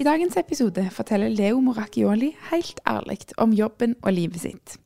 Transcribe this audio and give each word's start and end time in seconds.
I 0.00 0.04
dagens 0.06 0.38
episode 0.40 0.80
forteller 0.96 1.28
Leo 1.28 1.58
Moracchioli 1.60 2.30
helt 2.48 2.78
ærlig 2.88 3.18
om 3.36 3.52
jobben 3.52 3.98
og 4.00 4.14
livet 4.16 4.40
sitt. 4.40 4.78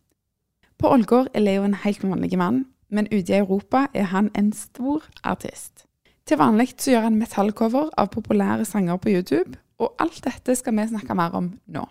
På 0.74 0.88
Ålgård 0.90 1.28
er 1.30 1.44
Leo 1.44 1.62
en 1.62 1.76
helt 1.84 2.02
vanlig 2.02 2.34
mann, 2.34 2.64
men 2.90 3.06
ute 3.12 3.30
i 3.30 3.36
Europa 3.36 3.84
er 3.94 4.08
han 4.10 4.32
en 4.34 4.48
stor 4.52 5.04
artist. 5.22 5.84
Til 6.26 6.40
vanlig 6.40 6.72
så 6.82 6.96
gjør 6.96 7.06
han 7.06 7.20
metallcover 7.20 7.92
av 7.94 8.10
populære 8.10 8.66
sanger 8.66 8.98
på 8.98 9.12
YouTube, 9.14 9.54
og 9.78 9.94
alt 10.02 10.18
dette 10.26 10.58
skal 10.58 10.74
vi 10.80 10.88
snakke 10.90 11.14
mer 11.14 11.38
om 11.38 11.52
nå. 11.70 11.86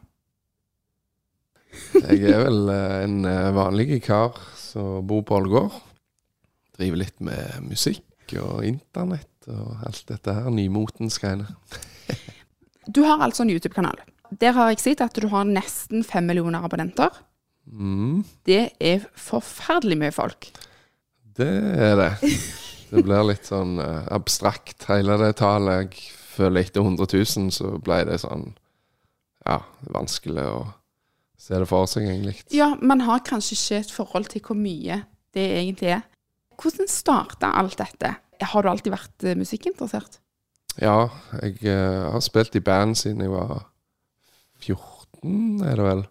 Jeg 2.03 2.27
er 2.27 2.43
vel 2.43 2.75
eh, 2.75 2.97
en 3.05 3.23
eh, 3.23 3.55
vanlig 3.55 4.01
kar 4.03 4.35
som 4.59 4.99
bor 5.07 5.23
på 5.23 5.39
Ålgård. 5.39 5.79
Driver 6.75 7.05
litt 7.05 7.23
med 7.23 7.71
musikk 7.71 8.35
og 8.35 8.67
internett 8.67 9.47
og 9.47 9.79
alt 9.87 10.03
dette 10.11 10.35
her. 10.41 10.51
Nymotens 10.51 11.23
greiene. 11.23 11.47
Du 12.87 13.03
har 13.07 13.21
altså 13.23 13.43
en 13.45 13.51
YouTube-kanal. 13.53 13.99
Der 14.41 14.55
har 14.57 14.71
jeg 14.71 14.79
sett 14.81 15.01
at 15.05 15.13
du 15.21 15.27
har 15.29 15.45
nesten 15.45 16.03
fem 16.03 16.25
millioner 16.25 16.63
abonnenter. 16.65 17.11
Mm, 17.69 18.23
Det 18.45 18.73
er 18.81 19.05
forferdelig 19.15 19.97
mye 20.01 20.11
folk. 20.11 20.49
det 21.37 21.47
er 21.79 21.95
det. 21.95 22.11
Det 22.93 23.01
blir 23.03 23.23
litt 23.25 23.47
sånn 23.49 23.79
eh, 23.81 24.03
abstrakt, 24.13 24.83
hele 24.89 25.15
det 25.17 25.31
tallet. 25.39 25.93
Jeg 25.95 26.11
føler 26.35 26.61
etter 26.61 26.81
100 26.83 27.07
000 27.09 27.51
så 27.55 27.71
ble 27.81 28.03
det 28.05 28.19
sånn 28.21 28.51
Ja, 29.45 29.59
vanskelig 29.91 30.43
å 30.45 30.59
se 31.37 31.57
det 31.59 31.65
for 31.67 31.85
seg, 31.89 32.05
egentlig. 32.07 32.37
Ja, 32.55 32.75
man 32.81 33.01
har 33.03 33.19
kanskje 33.25 33.57
ikke 33.57 33.79
et 33.81 33.91
forhold 33.91 34.29
til 34.31 34.41
hvor 34.45 34.55
mye 34.55 35.01
det 35.33 35.47
egentlig 35.57 35.89
er. 35.97 36.03
Hvordan 36.61 36.87
starta 36.87 37.49
alt 37.59 37.75
dette? 37.81 38.13
Har 38.43 38.63
du 38.63 38.69
alltid 38.69 38.93
vært 38.93 39.23
eh, 39.25 39.35
musikkinteressert? 39.39 40.19
Ja, 40.81 41.05
jeg 41.37 41.59
uh, 41.69 42.09
har 42.15 42.21
spilt 42.25 42.55
i 42.57 42.63
band 42.63 42.95
siden 42.97 43.21
jeg 43.21 43.31
var 43.31 43.67
14, 44.63 45.61
er 45.61 45.77
det 45.77 45.85
vel. 45.85 46.01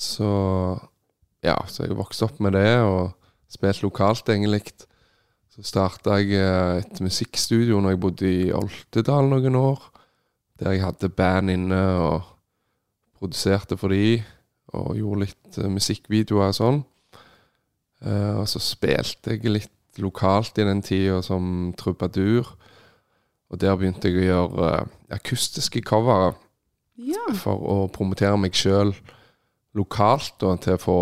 Så 0.00 0.30
ja, 1.44 1.54
så 1.70 1.84
jeg 1.84 1.98
vokste 1.98 2.26
opp 2.26 2.40
med 2.42 2.56
det 2.58 2.80
og 2.82 3.12
spilt 3.50 3.84
lokalt, 3.84 4.28
egentlig. 4.28 4.74
Så 5.54 5.62
starta 5.70 6.18
jeg 6.18 6.34
uh, 6.42 6.80
et 6.82 7.02
musikkstudio 7.04 7.78
når 7.78 7.94
jeg 7.94 8.02
bodde 8.02 8.30
i 8.30 8.50
Oltedal 8.56 9.30
noen 9.30 9.58
år. 9.60 9.86
Der 10.58 10.74
jeg 10.74 10.84
hadde 10.84 11.14
band 11.14 11.54
inne 11.54 11.80
og 12.02 12.26
produserte 13.20 13.78
for 13.78 13.94
de, 13.94 14.18
og 14.74 14.96
gjorde 14.98 15.28
litt 15.28 15.60
uh, 15.62 15.70
musikkvideoer 15.70 16.50
og 16.50 16.58
sånn. 16.58 16.86
Og 18.00 18.46
så 18.48 18.56
spilte 18.64 19.34
jeg 19.34 19.50
litt 19.52 19.98
lokalt 20.00 20.56
i 20.56 20.64
den 20.64 20.78
tida 20.80 21.18
som 21.20 21.74
trubadur. 21.76 22.48
Og 23.50 23.58
der 23.58 23.74
begynte 23.76 24.10
jeg 24.10 24.20
å 24.20 24.28
gjøre 24.28 24.68
eh, 24.76 24.86
akustiske 25.16 25.82
covere 25.82 26.34
Ja. 27.00 27.32
for 27.34 27.56
å 27.56 27.76
promotere 27.92 28.36
meg 28.38 28.52
sjøl 28.54 28.92
lokalt, 29.74 30.34
da, 30.42 30.56
til 30.60 30.76
å 30.76 30.82
få 30.82 30.98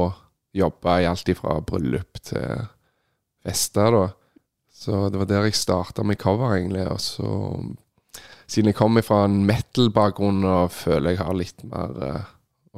jobbe 0.56 0.94
i 1.02 1.06
alt 1.08 1.28
ifra 1.28 1.58
bryllup 1.64 2.20
til 2.22 2.66
fester, 3.44 3.90
da. 3.92 4.06
Så 4.78 5.08
det 5.10 5.18
var 5.18 5.26
der 5.26 5.48
jeg 5.48 5.56
starta 5.58 6.04
med 6.06 6.18
cover, 6.22 6.54
egentlig. 6.56 6.84
Og 6.86 7.00
så, 7.02 7.30
siden 8.46 8.70
jeg 8.70 8.78
kom 8.78 9.00
fra 9.02 9.24
en 9.26 9.40
metal-bakgrunn 9.48 10.44
og 10.46 10.70
føler 10.70 11.16
jeg 11.16 11.22
har 11.24 11.34
litt 11.34 11.64
mer 11.66 11.96
uh, 11.98 12.28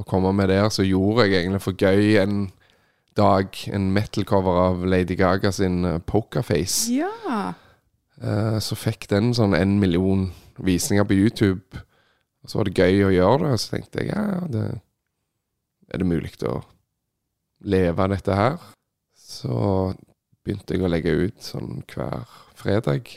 å 0.01 0.07
komme 0.09 0.33
med 0.33 0.49
der, 0.49 0.71
så 0.73 0.87
gjorde 0.87 1.27
jeg 1.29 1.43
egentlig 1.43 1.61
for 1.67 1.77
gøy 1.77 2.17
en 2.23 2.39
dag 3.19 3.53
en 3.75 3.91
metal-cover 3.93 4.63
av 4.65 4.87
Lady 4.89 5.17
Gaga 5.19 5.51
sin 5.53 5.85
eh, 5.85 5.99
Pokerface. 5.99 6.89
ja. 6.95 7.53
Eh, 8.21 8.59
Så 8.61 8.77
fikk 8.79 9.09
den 9.11 9.33
sånn 9.37 9.57
en 9.57 9.79
million 9.81 10.29
visninger 10.61 11.07
på 11.09 11.17
YouTube. 11.17 11.85
Og 12.45 12.51
så 12.51 12.61
var 12.61 12.69
det 12.69 12.79
gøy 12.79 13.07
å 13.07 13.15
gjøre 13.15 13.43
det. 13.45 13.53
Og 13.57 13.63
så 13.63 13.77
tenkte 13.77 14.05
jeg 14.05 14.13
ja, 14.13 14.41
det, 14.49 14.67
er 15.91 16.03
det 16.03 16.09
mulig 16.09 16.35
å 16.49 16.61
leve 17.61 18.05
av 18.05 18.15
dette 18.15 18.37
her? 18.37 18.61
Så 19.17 19.55
begynte 20.45 20.75
jeg 20.75 20.85
å 20.85 20.91
legge 20.91 21.17
ut 21.27 21.41
sånn 21.45 21.83
hver 21.93 22.29
fredag. 22.59 23.13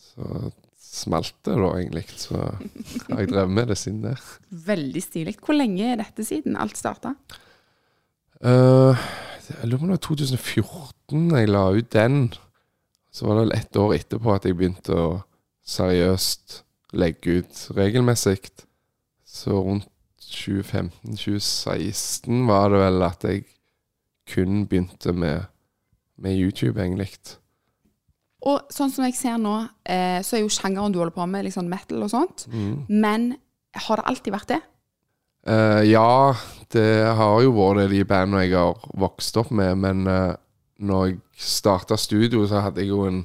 Så 0.00 0.50
smalt 0.94 1.34
det 1.46 1.56
da, 1.58 1.70
egentlig. 1.80 2.06
Så 2.20 2.38
har 2.38 3.20
jeg 3.20 3.32
drevet 3.32 3.56
med 3.56 3.70
det 3.72 3.78
siden 3.80 4.04
der. 4.06 4.24
Veldig 4.48 5.02
stilig. 5.04 5.36
Hvor 5.44 5.56
lenge 5.58 5.92
er 5.92 6.00
dette 6.00 6.26
siden 6.26 6.56
alt 6.60 6.78
starta? 6.80 7.14
Uh, 8.44 8.96
jeg 9.48 9.68
lurer 9.68 9.80
på 9.80 9.86
om 9.86 9.92
det 9.92 9.96
var 9.96 10.06
2014 10.08 11.38
jeg 11.38 11.50
la 11.52 11.64
ut 11.74 11.92
den. 11.94 12.18
Så 13.14 13.28
var 13.28 13.36
det 13.36 13.44
vel 13.44 13.58
ett 13.60 13.74
år 13.78 13.90
etterpå 13.94 14.28
at 14.34 14.46
jeg 14.48 14.58
begynte 14.58 14.92
å 14.98 15.22
seriøst 15.64 16.64
legge 16.98 17.30
ut 17.40 17.54
regelmessig. 17.76 18.42
Så 19.22 19.52
rundt 19.62 19.88
2015-2016 20.34 22.48
var 22.48 22.70
det 22.72 22.78
vel 22.82 22.98
at 23.06 23.24
jeg 23.28 23.40
kun 24.26 24.66
begynte 24.66 25.12
med, 25.12 25.40
med 26.18 26.32
YouTube, 26.34 26.82
egentlig. 26.82 27.38
Og 28.44 28.60
sånn 28.72 28.92
som 28.92 29.04
jeg 29.06 29.16
ser 29.16 29.38
nå, 29.40 29.54
eh, 29.88 30.20
så 30.24 30.36
er 30.36 30.42
jo 30.42 30.52
sjangeren 30.52 30.92
du 30.92 30.98
holder 31.00 31.16
på 31.16 31.26
med, 31.30 31.46
liksom 31.46 31.68
metal 31.70 32.02
og 32.04 32.10
sånt. 32.12 32.46
Mm. 32.52 32.84
Men 32.88 33.34
har 33.86 34.00
det 34.00 34.08
alltid 34.10 34.34
vært 34.34 34.52
det? 34.52 34.60
Eh, 35.48 35.82
ja, 35.92 36.34
det 36.72 36.88
har 37.18 37.42
jo 37.44 37.54
vært 37.56 37.84
det 37.84 37.90
de 37.94 38.02
bandene 38.08 38.44
jeg 38.46 38.56
har 38.56 38.88
vokst 39.00 39.36
opp 39.40 39.52
med, 39.54 39.76
men 39.80 40.04
uh, 40.08 40.36
når 40.80 41.06
jeg 41.06 41.18
starta 41.36 41.96
studio, 41.96 42.46
så 42.46 42.60
hadde 42.64 42.80
jeg 42.80 42.88
jo 42.88 43.04
en 43.08 43.24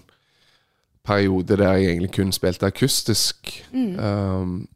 periode 1.03 1.57
der 1.57 1.73
jeg 1.73 1.89
egentlig 1.89 2.11
kun 2.15 2.31
spilte 2.31 2.69
akustisk. 2.69 3.51
Um, 3.73 4.67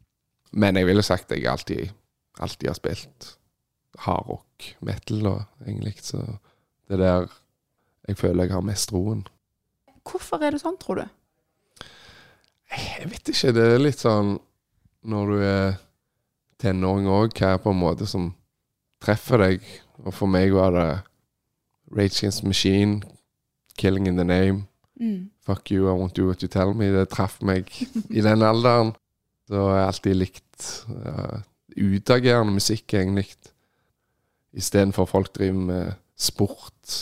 men 0.52 0.76
jeg 0.76 0.86
ville 0.86 1.02
sagt 1.02 1.32
at 1.32 1.38
jeg 1.38 1.50
alltid, 1.50 1.88
alltid 2.40 2.68
har 2.68 2.78
spilt 2.78 3.30
hardrock, 3.98 4.74
metal, 4.80 5.24
da, 5.24 5.34
egentlig. 5.66 5.94
Så 6.02 6.18
det 6.88 6.98
er 6.98 7.02
der 7.02 7.26
jeg 8.08 8.16
føler 8.16 8.44
jeg 8.44 8.52
har 8.52 8.60
mest 8.60 8.92
roen. 8.92 9.26
Hvorfor 10.04 10.42
er 10.42 10.52
det 10.52 10.60
sånn, 10.60 10.76
tror 10.80 11.00
du? 11.00 11.06
Jeg 12.74 13.08
vet 13.08 13.30
ikke. 13.32 13.52
Det 13.56 13.64
er 13.64 13.80
litt 13.80 14.02
sånn 14.02 14.36
når 15.04 15.30
du 15.30 15.44
er 15.44 15.74
tenåring 16.60 17.08
òg, 17.08 17.32
hva 17.36 17.54
er 17.54 17.62
på 17.62 17.72
en 17.72 17.80
måte 17.80 18.08
som 18.08 18.32
treffer 19.04 19.40
deg. 19.40 19.66
Og 20.04 20.12
for 20.16 20.30
meg 20.30 20.52
var 20.52 20.74
det 20.74 20.88
Rage 21.94 22.18
Against 22.18 22.44
Machine, 22.44 23.02
Killing 23.76 24.06
in 24.06 24.16
the 24.16 24.24
Name, 24.24 24.66
Mm. 25.00 25.30
Fuck 25.40 25.70
You, 25.70 25.88
I 25.88 25.92
Won't 25.92 26.14
Do 26.14 26.26
What 26.26 26.42
You 26.42 26.48
Tell 26.48 26.74
Me. 26.74 26.92
Det 26.92 27.08
traff 27.08 27.40
meg 27.42 27.70
i 28.10 28.22
den 28.22 28.42
alderen. 28.42 28.94
Så 29.48 29.60
har 29.60 29.76
jeg 29.76 29.86
alltid 29.86 30.14
likt 30.16 30.68
uh, 30.88 31.40
utagerende 31.76 32.54
musikk, 32.54 32.94
egentlig. 32.94 33.34
Istedenfor 34.54 35.04
folk 35.10 35.32
driver 35.34 35.58
med 35.58 35.92
sport 36.16 36.94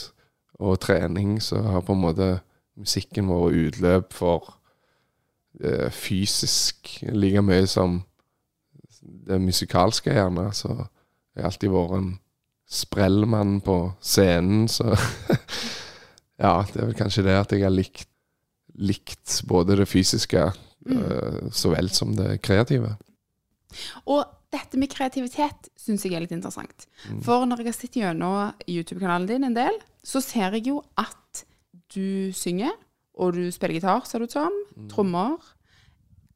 og 0.54 0.80
trening, 0.80 1.42
så 1.42 1.60
har 1.62 1.84
på 1.84 1.92
en 1.92 2.00
måte 2.00 2.30
musikken 2.76 3.28
vår 3.28 3.52
utløp 3.66 4.16
for 4.16 4.56
uh, 5.60 5.90
fysisk 5.92 6.96
like 7.12 7.42
mye 7.44 7.68
som 7.68 8.00
det 9.02 9.40
musikalske, 9.40 10.10
gjerne. 10.10 10.48
Så 10.56 10.72
jeg 10.72 11.44
har 11.44 11.52
alltid 11.52 11.70
vært 11.70 11.96
en 11.98 12.10
sprellmann 12.72 13.60
på 13.60 13.78
scenen, 14.00 14.68
så 14.68 14.96
Ja, 16.42 16.58
det 16.66 16.80
er 16.80 16.90
vel 16.90 16.98
kanskje 16.98 17.24
det 17.26 17.38
at 17.38 17.54
jeg 17.54 17.64
har 17.64 17.72
likt, 17.72 18.08
likt 18.74 19.40
både 19.48 19.76
det 19.78 19.88
fysiske 19.90 20.44
eh, 20.50 21.40
så 21.54 21.72
vel 21.74 21.90
som 21.94 22.16
det 22.18 22.40
kreative. 22.44 22.96
Og 24.10 24.24
dette 24.52 24.76
med 24.80 24.90
kreativitet 24.92 25.70
syns 25.80 26.04
jeg 26.04 26.16
er 26.16 26.24
litt 26.24 26.34
interessant. 26.34 26.88
For 27.24 27.46
når 27.48 27.62
jeg 27.62 27.70
har 27.70 27.76
sett 27.78 27.96
gjennom 27.96 28.66
YouTube-kanalen 28.66 29.28
din 29.30 29.46
en 29.48 29.56
del, 29.56 29.78
så 30.04 30.20
ser 30.24 30.58
jeg 30.58 30.68
jo 30.72 30.82
at 31.00 31.44
du 31.94 32.32
synger, 32.36 32.74
og 33.20 33.36
du 33.36 33.46
spiller 33.52 33.78
gitar, 33.78 34.04
ser 34.08 34.20
det 34.20 34.30
ut 34.32 34.36
som. 34.36 34.58
Trommer. 34.92 35.38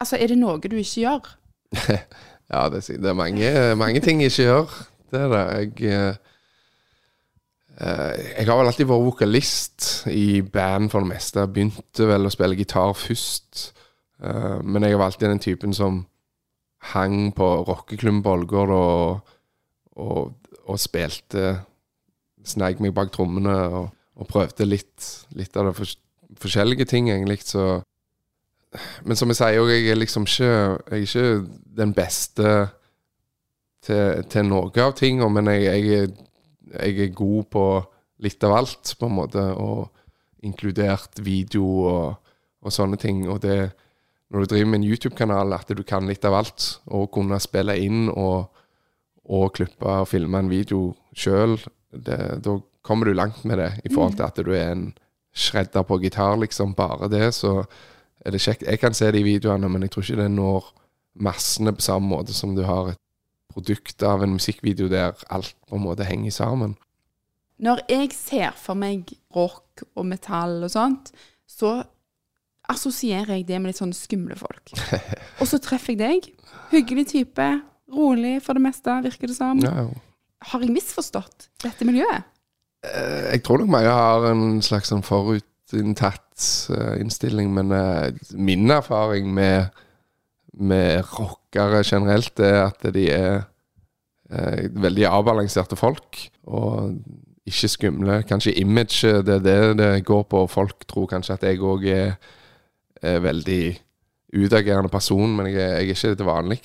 Altså, 0.00 0.16
er 0.20 0.32
det 0.32 0.38
noe 0.40 0.60
du 0.60 0.76
ikke 0.78 1.02
gjør? 1.06 1.34
Ja, 2.46 2.68
det, 2.70 2.84
det 2.86 3.08
er 3.10 3.16
mange, 3.18 3.48
mange 3.74 3.98
ting 3.98 4.20
jeg 4.22 4.30
ikke 4.30 4.44
gjør. 4.44 4.74
Det 5.10 5.18
er 5.18 5.32
det. 5.32 5.40
Jeg 5.82 5.88
Eh, 5.90 6.35
jeg 7.76 8.46
har 8.48 8.56
vel 8.56 8.70
alltid 8.70 8.88
vært 8.88 9.04
vokalist 9.04 9.88
i 10.08 10.40
band 10.40 10.88
for 10.92 11.04
det 11.04 11.10
meste. 11.10 11.42
Jeg 11.42 11.52
begynte 11.52 12.06
vel 12.08 12.28
å 12.28 12.32
spille 12.32 12.56
gitar 12.56 12.94
først. 12.96 13.66
Eh, 14.22 14.58
men 14.64 14.86
jeg 14.86 14.96
var 14.96 15.10
alltid 15.10 15.28
den 15.28 15.42
typen 15.42 15.74
som 15.76 16.06
hang 16.92 17.32
på 17.36 17.46
rockeklubben 17.68 18.22
på 18.24 18.36
og, 18.62 19.20
og, 19.96 20.32
og, 20.64 20.78
spilte 20.78 21.56
Sneik 22.46 22.78
meg 22.78 22.94
bak 22.94 23.10
trommene 23.10 23.50
og, 23.74 23.88
og 24.14 24.28
prøvde 24.30 24.68
litt, 24.68 25.26
litt 25.34 25.56
av 25.58 25.66
det 25.66 25.72
for, 25.74 25.94
forskjellige 26.38 26.86
ting, 26.86 27.10
egentlig. 27.10 27.40
Så 27.42 27.82
Men 29.02 29.16
som 29.16 29.28
jeg 29.28 29.40
sier 29.40 29.60
òg, 29.60 29.72
jeg 29.72 29.90
er 29.90 29.98
liksom 29.98 30.28
ikke 30.28 30.46
Jeg 30.46 30.92
er 30.92 31.02
ikke 31.02 31.46
den 31.76 31.94
beste 31.94 32.52
til, 33.82 34.22
til 34.30 34.46
noe 34.46 34.70
av 34.82 34.94
tingene, 34.94 35.28
men 35.30 35.50
jeg, 35.50 35.82
jeg, 35.90 36.14
jeg, 36.72 36.98
er 36.98 37.16
god 37.16 37.48
på 37.52 37.64
litt 38.24 38.44
av 38.46 38.56
alt, 38.58 38.94
på 38.98 39.08
en 39.08 39.18
måte. 39.18 39.42
Og 39.60 40.46
inkludert 40.46 41.20
video 41.24 41.64
og, 41.88 42.32
og 42.62 42.74
sånne 42.74 42.98
ting. 43.00 43.24
Og 43.30 43.40
det 43.44 43.58
når 44.30 44.42
du 44.42 44.50
driver 44.50 44.70
med 44.70 44.80
en 44.80 44.88
YouTube-kanal, 44.88 45.52
at 45.54 45.68
du 45.70 45.82
kan 45.86 46.06
litt 46.08 46.24
av 46.26 46.34
alt. 46.34 46.68
Og 46.90 47.10
kunne 47.14 47.38
spille 47.42 47.76
inn 47.78 48.08
og, 48.10 48.48
og 49.30 49.52
klippe 49.54 49.86
og 49.86 50.08
filme 50.10 50.42
en 50.42 50.50
video 50.50 50.90
sjøl. 51.14 51.58
Da 51.90 52.56
kommer 52.86 53.06
du 53.06 53.14
langt 53.14 53.44
med 53.44 53.58
det, 53.58 53.72
i 53.84 53.92
forhold 53.92 54.18
til 54.18 54.26
at 54.26 54.40
du 54.46 54.52
er 54.54 54.72
en 54.72 54.88
shredder 55.36 55.84
på 55.86 56.00
gitar, 56.02 56.36
liksom. 56.42 56.74
Bare 56.74 57.10
det, 57.12 57.34
så 57.34 57.60
er 58.24 58.34
det 58.34 58.42
kjekt. 58.42 58.66
Jeg 58.66 58.82
kan 58.82 58.94
se 58.94 59.10
de 59.14 59.22
videoene, 59.22 59.68
men 59.70 59.86
jeg 59.86 59.94
tror 59.94 60.06
ikke 60.06 60.22
det 60.24 60.30
når 60.34 60.72
massene 61.22 61.72
på 61.72 61.84
samme 61.84 62.10
måte 62.10 62.34
som 62.36 62.54
du 62.56 62.64
har 62.66 62.92
et 62.92 63.00
produkt 63.56 64.04
av 64.06 64.24
en 64.24 64.36
musikkvideo 64.36 64.90
der 64.92 65.16
alt 65.32 65.56
på 65.68 65.78
en 65.78 65.86
måte 65.86 66.06
henger 66.06 66.34
sammen. 66.34 66.76
Når 67.62 67.86
jeg 67.88 68.12
ser 68.12 68.56
for 68.60 68.76
meg 68.76 69.14
rock 69.34 69.86
og 69.96 70.04
metall 70.08 70.60
og 70.66 70.72
sånt, 70.72 71.12
så 71.48 71.78
assosierer 72.68 73.38
jeg 73.38 73.46
det 73.48 73.60
med 73.60 73.70
litt 73.70 73.80
sånne 73.80 73.96
skumle 73.96 74.36
folk. 74.36 74.74
Og 75.40 75.46
så 75.48 75.60
treffer 75.62 75.94
jeg 75.94 76.00
deg. 76.02 76.26
Hyggelig 76.72 77.06
type. 77.14 77.46
Rolig 77.94 78.40
for 78.42 78.58
det 78.58 78.64
meste, 78.64 78.96
virker 79.04 79.30
det 79.30 79.36
som. 79.38 79.60
Ja, 79.62 79.86
har 80.50 80.62
jeg 80.62 80.74
misforstått 80.74 81.48
dette 81.62 81.86
miljøet? 81.86 82.26
Eh, 82.86 83.32
jeg 83.36 83.44
tror 83.46 83.62
nok 83.62 83.72
mange 83.72 83.92
har 83.94 84.26
en 84.30 84.60
slags 84.64 84.90
sånn 84.92 85.04
forutinntatt 85.06 86.46
uh, 86.74 86.94
innstilling, 87.00 87.52
men 87.54 87.72
uh, 87.72 88.10
min 88.34 88.70
erfaring 88.70 89.30
med, 89.34 89.72
med 90.56 91.04
rockere 91.12 91.82
generelt 91.84 92.40
er 92.40 92.62
at 92.66 92.88
de 92.94 93.06
er 93.12 93.44
eh, 94.30 94.66
veldig 94.72 95.06
avbalanserte 95.10 95.76
folk. 95.76 96.20
Og 96.46 96.96
ikke 97.46 97.70
skumle. 97.70 98.22
Kanskje 98.26 98.56
image, 98.58 99.06
det 99.26 99.38
er 99.38 99.44
det 99.44 99.76
det 99.78 99.90
går 100.08 100.24
på. 100.30 100.46
Folk 100.50 100.86
tror 100.88 101.06
kanskje 101.12 101.36
at 101.36 101.46
jeg 101.46 101.62
òg 101.62 101.86
er 101.92 102.16
er 103.02 103.22
veldig 103.24 103.76
utagerende 104.36 104.90
person, 104.92 105.36
men 105.36 105.50
jeg, 105.50 105.60
jeg 105.60 105.76
er 105.76 105.94
ikke 105.94 106.16
til 106.18 106.28
vanlig. 106.28 106.60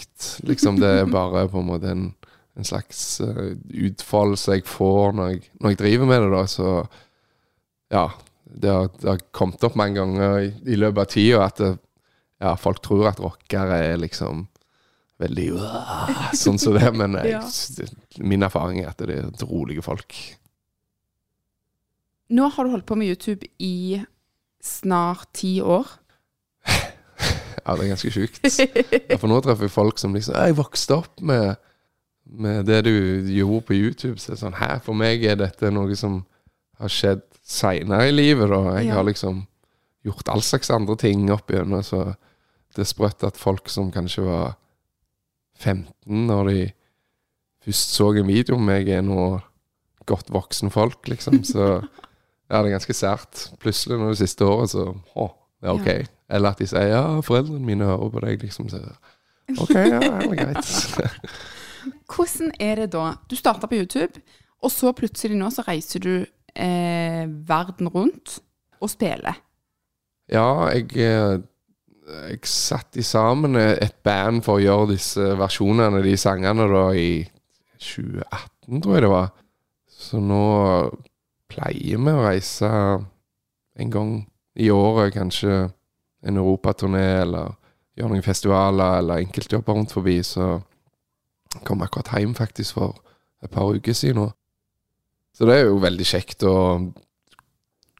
Liksom, 0.47 0.79
det 0.81 0.89
er 1.01 1.11
bare 1.11 1.47
på 1.51 1.61
en 1.61 1.69
måte 1.69 1.91
en, 1.91 2.09
en 2.57 2.67
slags 2.67 3.21
uh, 3.23 3.53
utfoldelse 3.69 4.57
jeg 4.57 4.67
får 4.67 5.15
når 5.17 5.31
jeg, 5.33 5.41
når 5.61 5.73
jeg, 5.73 5.79
driver 5.83 6.11
med 6.11 6.21
det, 6.25 6.33
da. 6.35 6.43
Så 6.47 6.73
ja. 7.91 8.09
Det 8.51 8.67
har, 8.67 8.89
det 8.99 9.07
har 9.07 9.19
kommet 9.31 9.63
opp 9.63 9.77
mange 9.79 9.95
ganger 9.95 10.41
i, 10.43 10.47
i 10.73 10.75
løpet 10.75 10.99
av 10.99 11.11
tida 11.13 11.43
at 11.45 11.59
det, 11.61 11.69
ja, 12.41 12.55
folk 12.57 12.81
tror 12.81 13.11
at 13.11 13.21
rockere 13.21 13.77
er 13.91 14.01
liksom 14.01 14.47
veldig 15.21 15.47
uh, 15.61 16.29
sånn 16.37 16.59
som 16.61 16.73
det, 16.77 16.89
men 16.97 17.17
jeg, 17.27 17.89
min 18.17 18.45
erfaring 18.45 18.81
er 18.81 18.91
at 18.93 19.01
det 19.03 19.19
er 19.19 19.45
rolige 19.45 19.83
folk. 19.85 20.17
Nå 22.31 22.47
har 22.55 22.65
du 22.65 22.73
holdt 22.73 22.87
på 22.87 22.97
med 22.97 23.11
YouTube 23.11 23.49
i 23.59 24.01
snart 24.63 25.31
ti 25.37 25.59
år. 25.61 25.97
Ja, 27.61 27.75
det 27.77 27.83
er 27.83 27.89
ganske 27.91 28.09
sjukt. 28.09 28.39
Ja, 28.41 29.19
for 29.21 29.29
nå 29.29 29.35
treffer 29.45 29.67
jeg 29.67 29.73
folk 29.75 29.99
som 30.01 30.15
liksom 30.17 30.33
Jeg 30.33 30.55
vokste 30.57 30.95
opp 31.03 31.19
med, 31.21 31.59
med 32.25 32.65
det 32.65 32.79
du 32.87 32.95
gjorde 33.29 33.67
på 33.67 33.75
YouTube. 33.77 34.17
Så 34.17 34.31
det 34.31 34.37
er 34.39 34.39
sånn 34.39 34.57
Hæ, 34.57 34.69
for 34.81 34.97
meg 34.97 35.21
er 35.29 35.37
dette 35.37 35.69
noe 35.69 35.93
som 35.99 36.23
har 36.81 36.89
skjedd 36.89 37.21
seinere 37.45 38.07
i 38.09 38.15
livet, 38.15 38.49
da. 38.49 38.79
Jeg 38.79 38.87
ja. 38.89 38.95
har 38.97 39.05
liksom 39.05 39.43
gjort 40.07 40.33
all 40.33 40.41
slags 40.41 40.73
andre 40.73 40.97
ting 40.97 41.29
opp 41.29 41.53
igjennom, 41.53 41.85
så 41.85 42.15
det 42.75 42.85
er 42.85 42.89
sprøtt 42.89 43.23
at 43.27 43.39
folk 43.39 43.69
som 43.69 43.91
kanskje 43.93 44.25
var 44.25 44.55
15 45.61 46.27
når 46.27 46.49
de 46.49 46.59
først 47.65 47.95
så 47.95 48.09
en 48.17 48.27
video 48.27 48.57
om 48.57 48.65
meg, 48.65 48.89
er 48.89 49.03
nå 49.05 49.39
godt 50.09 50.31
voksne 50.33 50.71
folk, 50.73 51.07
liksom. 51.07 51.43
Så 51.51 51.65
ja, 52.51 52.59
det 52.59 52.71
er 52.71 52.75
ganske 52.75 52.95
sært. 52.97 53.45
Plutselig 53.61 53.99
nå 53.99 54.09
det 54.11 54.19
siste 54.19 54.47
året, 54.47 54.73
så 54.73 54.89
å, 55.15 55.27
det 55.61 55.69
er 55.69 55.77
ok. 55.77 55.87
Ja. 55.87 56.09
Eller 56.31 56.55
at 56.55 56.59
de 56.59 56.67
sier 56.67 56.89
'ja, 56.89 57.03
foreldrene 57.23 57.63
mine 57.65 57.87
hører 57.87 58.09
på 58.11 58.23
deg', 58.23 58.43
liksom. 58.43 58.69
Så, 58.71 58.81
OK, 59.59 59.75
ja, 59.75 59.99
det 59.99 60.11
er 60.11 60.35
greit. 60.39 60.71
Hvordan 62.11 62.51
er 62.59 62.75
det 62.75 62.91
da? 62.93 63.13
Du 63.29 63.35
starta 63.35 63.67
på 63.67 63.79
YouTube, 63.79 64.21
og 64.61 64.71
så 64.71 64.91
plutselig 64.95 65.37
nå 65.37 65.49
så 65.51 65.63
reiser 65.67 66.03
du 66.03 66.13
eh, 66.55 67.23
verden 67.47 67.87
rundt 67.87 68.39
og 68.81 68.89
spiller. 68.89 69.39
Ja, 70.31 70.67
jeg, 70.71 70.91
eh, 70.97 71.39
jeg 72.11 72.41
satte 72.49 73.03
sammen 73.05 73.57
et 73.59 73.97
band 74.03 74.43
for 74.45 74.59
å 74.59 74.63
gjøre 74.63 74.91
disse 74.93 75.31
versjonene, 75.39 76.03
de 76.03 76.15
sangene, 76.19 76.67
da 76.71 76.87
i 76.97 77.21
2018, 77.81 78.81
tror 78.81 78.95
jeg 78.95 79.05
det 79.05 79.11
var. 79.11 79.31
Så 79.91 80.21
nå 80.23 80.43
pleier 81.51 82.01
vi 82.01 82.13
å 82.13 82.25
reise 82.25 82.69
en 83.81 83.93
gang 83.93 84.13
i 84.59 84.69
året, 84.73 85.13
kanskje 85.15 85.69
en 86.21 86.37
europaturné 86.37 87.05
eller 87.23 87.55
gjøre 87.97 88.13
noen 88.13 88.25
festivaler 88.25 88.99
eller 89.01 89.23
enkeltjobber 89.23 89.77
rundt 89.77 89.93
forbi, 89.95 90.19
så 90.23 90.59
kom 91.65 91.81
jeg 91.81 91.89
akkurat 91.89 92.13
hjem 92.19 92.35
faktisk 92.37 92.77
for 92.77 93.01
et 93.43 93.51
par 93.51 93.71
uker 93.73 93.95
siden 93.97 94.21
nå. 94.21 94.29
Så 95.35 95.47
det 95.47 95.57
er 95.57 95.69
jo 95.69 95.81
veldig 95.81 96.07
kjekt 96.07 96.43
å 96.47 96.55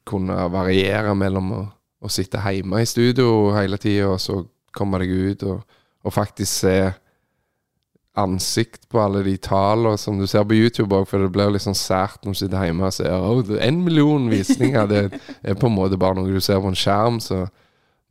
kunne 0.08 0.36
variere 0.52 1.14
mellom 1.16 1.52
å, 1.56 1.62
å 2.02 2.10
sitte 2.10 2.40
hjemme 2.42 2.82
i 2.82 2.88
studio 2.88 3.52
hele 3.54 3.78
tida, 3.80 4.10
og 4.14 4.20
så 4.20 4.40
komme 4.74 4.98
deg 5.02 5.12
ut 5.12 5.46
og, 5.46 5.62
og, 6.02 6.12
faktisk 6.14 6.64
se 6.64 6.76
ansikt 8.18 8.88
på 8.92 9.00
alle 9.00 9.22
de 9.24 9.36
tallene 9.40 9.96
som 10.00 10.18
du 10.20 10.26
ser 10.28 10.44
på 10.44 10.56
YouTube 10.58 10.96
òg, 10.96 11.06
for 11.08 11.22
det 11.22 11.30
blir 11.32 11.52
litt 11.54 11.64
sånn 11.64 11.78
sært 11.78 12.26
når 12.26 12.34
du 12.34 12.40
sitter 12.42 12.66
hjemme 12.66 12.88
og 12.88 12.96
ser 12.96 13.14
oh, 13.14 13.54
en 13.56 13.78
million 13.84 14.26
visninger. 14.32 14.88
Det 14.90 15.02
er 15.40 15.56
på 15.56 15.70
en 15.70 15.76
måte 15.78 16.00
bare 16.00 16.18
noe 16.18 16.28
du 16.28 16.42
ser 16.44 16.60
på 16.60 16.72
en 16.72 16.78
skjerm. 16.78 17.20
så 17.24 17.46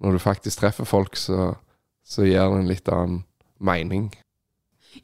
når 0.02 0.18
du 0.18 0.24
faktisk 0.24 0.64
treffer 0.64 0.88
folk, 0.90 1.18
så, 1.20 1.52
så 2.02 2.26
gir 2.26 2.42
det 2.42 2.58
en 2.58 2.70
litt 2.70 2.90
annen 2.90 3.22
mening. 3.62 4.10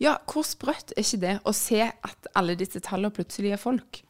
Ja, 0.01 0.17
hvor 0.27 0.45
sprøtt 0.45 0.91
er 0.95 1.05
ikke 1.05 1.21
det 1.21 1.35
å 1.47 1.53
se 1.55 1.83
at 1.85 2.29
alle 2.35 2.57
disse 2.59 2.81
tallene 2.83 3.13
plutselig 3.13 3.53
er 3.55 3.61
folk? 3.61 4.01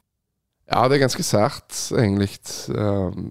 Ja, 0.68 0.86
det 0.88 0.98
er 0.98 1.06
ganske 1.06 1.24
sært, 1.24 1.76
egentlig. 1.96 2.40
Um, 2.72 3.30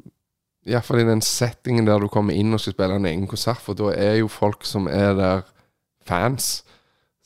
Iallfall 0.66 1.04
i 1.04 1.08
den 1.08 1.22
settingen 1.22 1.86
der 1.86 2.00
du 2.02 2.08
kommer 2.10 2.34
inn 2.34 2.54
og 2.54 2.60
skal 2.60 2.74
spille 2.74 2.98
en 2.98 3.06
egen 3.06 3.26
konsert, 3.30 3.62
for 3.62 3.78
da 3.78 3.92
er 3.94 4.16
jo 4.20 4.30
folk 4.32 4.66
som 4.66 4.88
er 4.90 5.14
der, 5.18 5.44
fans, 6.06 6.64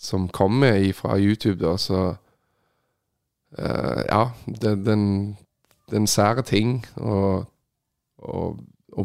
som 0.00 0.28
kommer 0.32 0.76
fra 0.96 1.18
YouTube, 1.20 1.60
da, 1.60 1.76
så 1.76 2.14
uh, 3.58 4.00
Ja, 4.08 4.30
det, 4.46 4.78
den, 4.86 5.36
den 5.92 6.06
sære 6.08 6.42
ting 6.42 6.78
å 6.96 7.44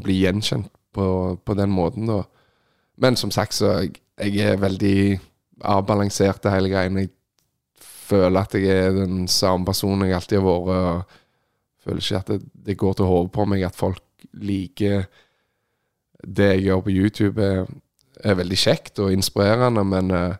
bli 0.03 0.21
gjenkjent 0.21 0.71
på, 0.95 1.07
på 1.43 1.57
den 1.59 1.71
måten, 1.75 2.07
da. 2.07 2.23
Men 2.95 3.19
som 3.19 3.31
sagt, 3.31 3.57
så 3.57 3.73
jeg, 3.81 3.99
jeg 4.19 4.53
er 4.53 4.61
veldig 4.61 5.19
avbalansert 5.67 6.43
det 6.43 6.53
hele 6.53 6.71
greien. 6.71 6.99
Jeg 7.01 7.11
føler 7.81 8.39
at 8.41 8.55
jeg 8.55 8.71
er 8.87 8.95
den 8.95 9.27
samme 9.31 9.67
personen 9.67 10.07
jeg 10.07 10.15
alltid 10.15 10.39
har 10.39 10.47
vært. 10.47 10.69
og 10.71 11.85
Føler 11.85 12.01
ikke 12.01 12.21
at 12.23 12.31
det, 12.31 12.39
det 12.65 12.77
går 12.79 12.95
til 12.97 13.09
hodet 13.09 13.33
på 13.35 13.45
meg 13.49 13.65
at 13.67 13.75
folk 13.77 13.99
liker 14.33 15.05
det 16.25 16.49
jeg 16.55 16.65
gjør 16.67 16.83
på 16.85 16.93
YouTube, 16.93 17.43
er, 17.43 17.65
er 18.23 18.37
veldig 18.39 18.57
kjekt 18.57 18.99
og 19.03 19.13
inspirerende, 19.13 19.83
men 19.85 20.11
uh, 20.11 20.37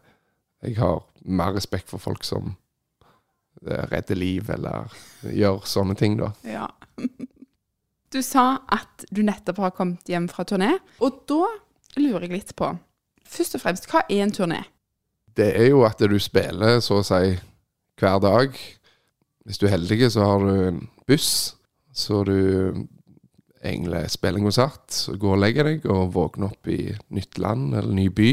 jeg 0.66 0.80
har 0.80 1.04
mer 1.26 1.56
respekt 1.56 1.92
for 1.92 2.02
folk 2.02 2.26
som 2.26 2.54
uh, 2.56 3.84
redder 3.92 4.18
liv 4.18 4.50
eller 4.50 4.94
gjør 5.30 5.66
sånne 5.70 5.98
ting, 6.00 6.20
da. 6.22 6.34
Ja. 6.48 6.70
Du 8.14 8.22
sa 8.24 8.62
at 8.72 9.04
du 9.12 9.26
nettopp 9.28 9.58
har 9.60 9.74
kommet 9.76 10.08
hjem 10.08 10.30
fra 10.32 10.46
turné, 10.48 10.70
og 11.04 11.18
da 11.28 11.50
lurer 12.00 12.24
jeg 12.24 12.32
litt 12.32 12.54
på 12.56 12.70
Først 13.26 13.58
og 13.58 13.64
fremst, 13.64 13.90
hva 13.90 14.06
er 14.06 14.22
en 14.24 14.32
turné? 14.32 14.62
Det 15.36 15.50
er 15.58 15.72
jo 15.74 15.82
at 15.84 16.00
du 16.00 16.16
spiller 16.22 16.78
så 16.86 17.02
å 17.02 17.04
si 17.04 17.34
hver 18.00 18.20
dag. 18.24 18.56
Hvis 19.44 19.60
du 19.60 19.66
er 19.66 19.74
heldig, 19.74 20.12
så 20.14 20.28
har 20.30 20.46
du 20.46 20.52
en 20.70 20.78
buss, 21.10 21.58
så 21.92 22.22
du 22.24 22.86
egentlig 23.66 24.04
spiller 24.14 24.42
en 24.42 24.50
konsert, 24.50 25.00
gå 25.20 25.34
og 25.34 25.42
legger 25.42 25.70
deg 25.70 25.90
og 25.92 26.14
våkner 26.16 26.54
opp 26.54 26.70
i 26.72 26.80
nytt 27.16 27.40
land 27.42 27.74
eller 27.74 27.94
ny 27.96 28.08
by. 28.14 28.32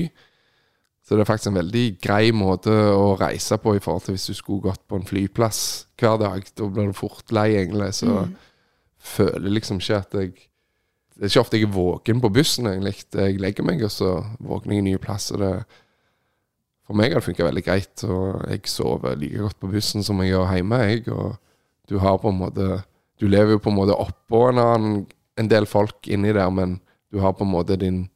Så 1.02 1.16
det 1.16 1.24
er 1.24 1.28
faktisk 1.28 1.50
en 1.50 1.58
veldig 1.58 1.86
grei 2.02 2.30
måte 2.32 2.72
å 2.72 3.16
reise 3.18 3.58
på 3.58 3.74
i 3.74 3.82
forhold 3.82 4.06
til 4.06 4.14
hvis 4.14 4.28
du 4.30 4.38
skulle 4.38 4.68
gått 4.68 4.84
på 4.88 4.96
en 4.96 5.06
flyplass 5.06 5.62
hver 5.98 6.20
dag. 6.22 6.46
Da 6.56 6.68
blir 6.70 6.92
du 6.92 6.96
fort 6.96 7.34
lei, 7.34 7.50
egentlig. 7.58 7.90
Så 7.98 8.22
føler 9.02 9.56
liksom 9.58 9.82
ikke 9.82 9.98
at 9.98 10.18
jeg 10.20 10.32
Det 11.12 11.26
er 11.26 11.28
ikke 11.28 11.40
ofte 11.42 11.58
jeg 11.58 11.66
er 11.66 11.74
våken 11.74 12.20
på 12.22 12.28
bussen, 12.32 12.66
egentlig. 12.66 13.04
Jeg 13.12 13.40
legger 13.42 13.66
meg, 13.68 13.82
og 13.84 13.90
så 13.92 14.24
våkner 14.40 14.74
jeg 14.74 14.80
i 14.80 14.86
nye 14.86 14.98
plasser. 14.98 15.36
Det, 15.38 15.50
for 16.88 16.96
meg 16.98 17.12
har 17.12 17.20
det 17.20 17.26
funka 17.26 17.44
veldig 17.44 17.64
greit, 17.66 18.04
og 18.08 18.46
jeg 18.48 18.62
sover 18.66 19.18
like 19.20 19.38
godt 19.38 19.58
på 19.60 19.70
bussen 19.74 20.02
som 20.02 20.22
jeg 20.22 20.32
gjør 20.32 20.54
hjemme. 20.54 20.78
Jeg, 20.88 21.04
og 21.12 21.36
du 21.90 21.98
har 22.00 22.16
på 22.18 22.32
en 22.32 22.40
måte 22.40 22.82
Du 23.20 23.28
lever 23.28 23.54
jo 23.54 23.60
på 23.62 23.70
en 23.70 23.76
måte 23.76 23.94
oppå 23.94 24.48
en 24.48 24.58
annen 24.58 24.94
en 25.38 25.48
del 25.48 25.66
folk 25.66 26.08
inni 26.08 26.32
der, 26.32 26.50
men 26.50 26.80
du 27.12 27.20
har 27.20 27.34
på 27.36 27.44
en 27.44 27.52
måte 27.52 27.76
din 27.80 28.08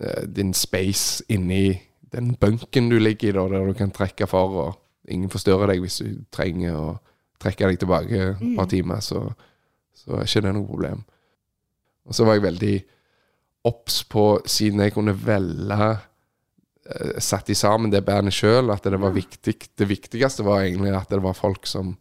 eh, 0.00 0.24
din 0.26 0.54
space 0.54 1.24
inni 1.28 1.80
den 2.12 2.34
bunken 2.40 2.88
du 2.88 2.98
ligger 2.98 3.28
i, 3.28 3.36
da, 3.36 3.44
der 3.48 3.66
du 3.66 3.76
kan 3.76 3.92
trekke 3.92 4.26
for, 4.26 4.56
og 4.62 5.12
ingen 5.12 5.30
forstyrrer 5.32 5.72
deg 5.72 5.82
hvis 5.84 6.00
du 6.02 6.24
trenger 6.34 6.76
å 6.76 6.88
trekke 7.40 7.70
deg 7.70 7.80
tilbake 7.80 8.22
et 8.32 8.44
par 8.56 8.68
timer, 8.70 9.02
så, 9.04 9.26
så 9.94 10.16
er 10.18 10.28
ikke 10.28 10.44
det 10.46 10.54
noe 10.56 10.68
problem. 10.68 11.02
Og 12.08 12.16
så 12.16 12.24
var 12.24 12.38
jeg 12.38 12.46
veldig 12.46 12.76
obs 13.68 14.02
på, 14.08 14.26
siden 14.48 14.82
jeg 14.82 14.94
kunne 14.94 15.12
velge 15.12 15.88
eh, 15.92 17.18
Satt 17.20 17.50
de 17.50 17.56
sammen 17.58 17.92
det 17.92 18.04
bandet 18.06 18.36
sjøl, 18.36 18.70
at 18.72 18.86
det 18.86 19.00
var 19.00 19.12
viktig 19.12 19.54
Det 19.76 19.88
viktigste 19.88 20.46
var 20.46 20.62
egentlig 20.64 20.94
at 20.96 21.10
det 21.12 21.20
var 21.24 21.36
folk 21.36 21.68
som 21.68 21.92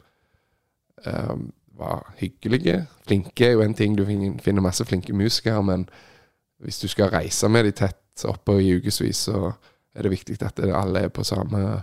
eh, 1.03 1.35
var 1.77 2.13
hyggelige. 2.17 2.85
Flinke 3.07 3.45
er 3.45 3.51
jo 3.57 3.61
en 3.61 3.73
ting, 3.77 3.97
du 3.97 4.05
finner 4.05 4.61
masse 4.61 4.85
flinke 4.85 5.13
musikere, 5.13 5.63
men 5.63 5.87
hvis 6.59 6.79
du 6.79 6.87
skal 6.87 7.11
reise 7.13 7.49
med 7.49 7.67
de 7.67 7.71
tett 7.71 8.25
oppe 8.25 8.57
i 8.61 8.73
ukevis, 8.77 9.27
så 9.29 9.51
er 9.95 10.05
det 10.05 10.11
viktig 10.11 10.39
at 10.41 10.59
alle 10.65 11.05
er 11.05 11.13
på 11.13 11.23
samme 11.23 11.81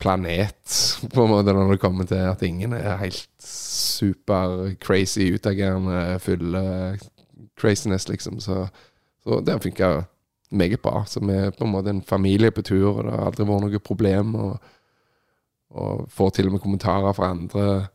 planet, 0.00 0.76
på 1.14 1.24
en 1.24 1.30
måte, 1.30 1.52
når 1.52 1.70
det 1.74 1.80
kommer 1.80 2.08
til 2.08 2.20
at 2.28 2.42
ingen 2.42 2.72
er 2.72 2.96
helt 3.00 3.28
super 3.42 4.74
crazy, 4.80 5.32
utagerende, 5.34 6.18
fulle 6.20 6.98
craziness, 7.60 8.08
liksom. 8.08 8.40
Så, 8.40 8.66
så 9.24 9.40
det 9.40 9.52
har 9.52 9.58
funka 9.58 10.04
meget 10.50 10.80
bra. 10.80 11.04
Så 11.06 11.20
vi 11.20 11.32
er 11.32 11.50
på 11.50 11.64
en 11.64 11.70
måte 11.70 11.90
en 11.90 12.02
familie 12.02 12.50
på 12.50 12.62
tur, 12.62 12.98
og 12.98 13.04
det 13.04 13.12
har 13.12 13.26
aldri 13.26 13.46
vært 13.48 13.64
noe 13.66 13.78
problem. 13.78 14.34
Og, 14.34 14.58
og 15.70 16.06
får 16.12 16.30
til 16.30 16.50
og 16.50 16.56
med 16.56 16.62
kommentarer 16.64 17.12
fra 17.16 17.30
andre 17.30 17.86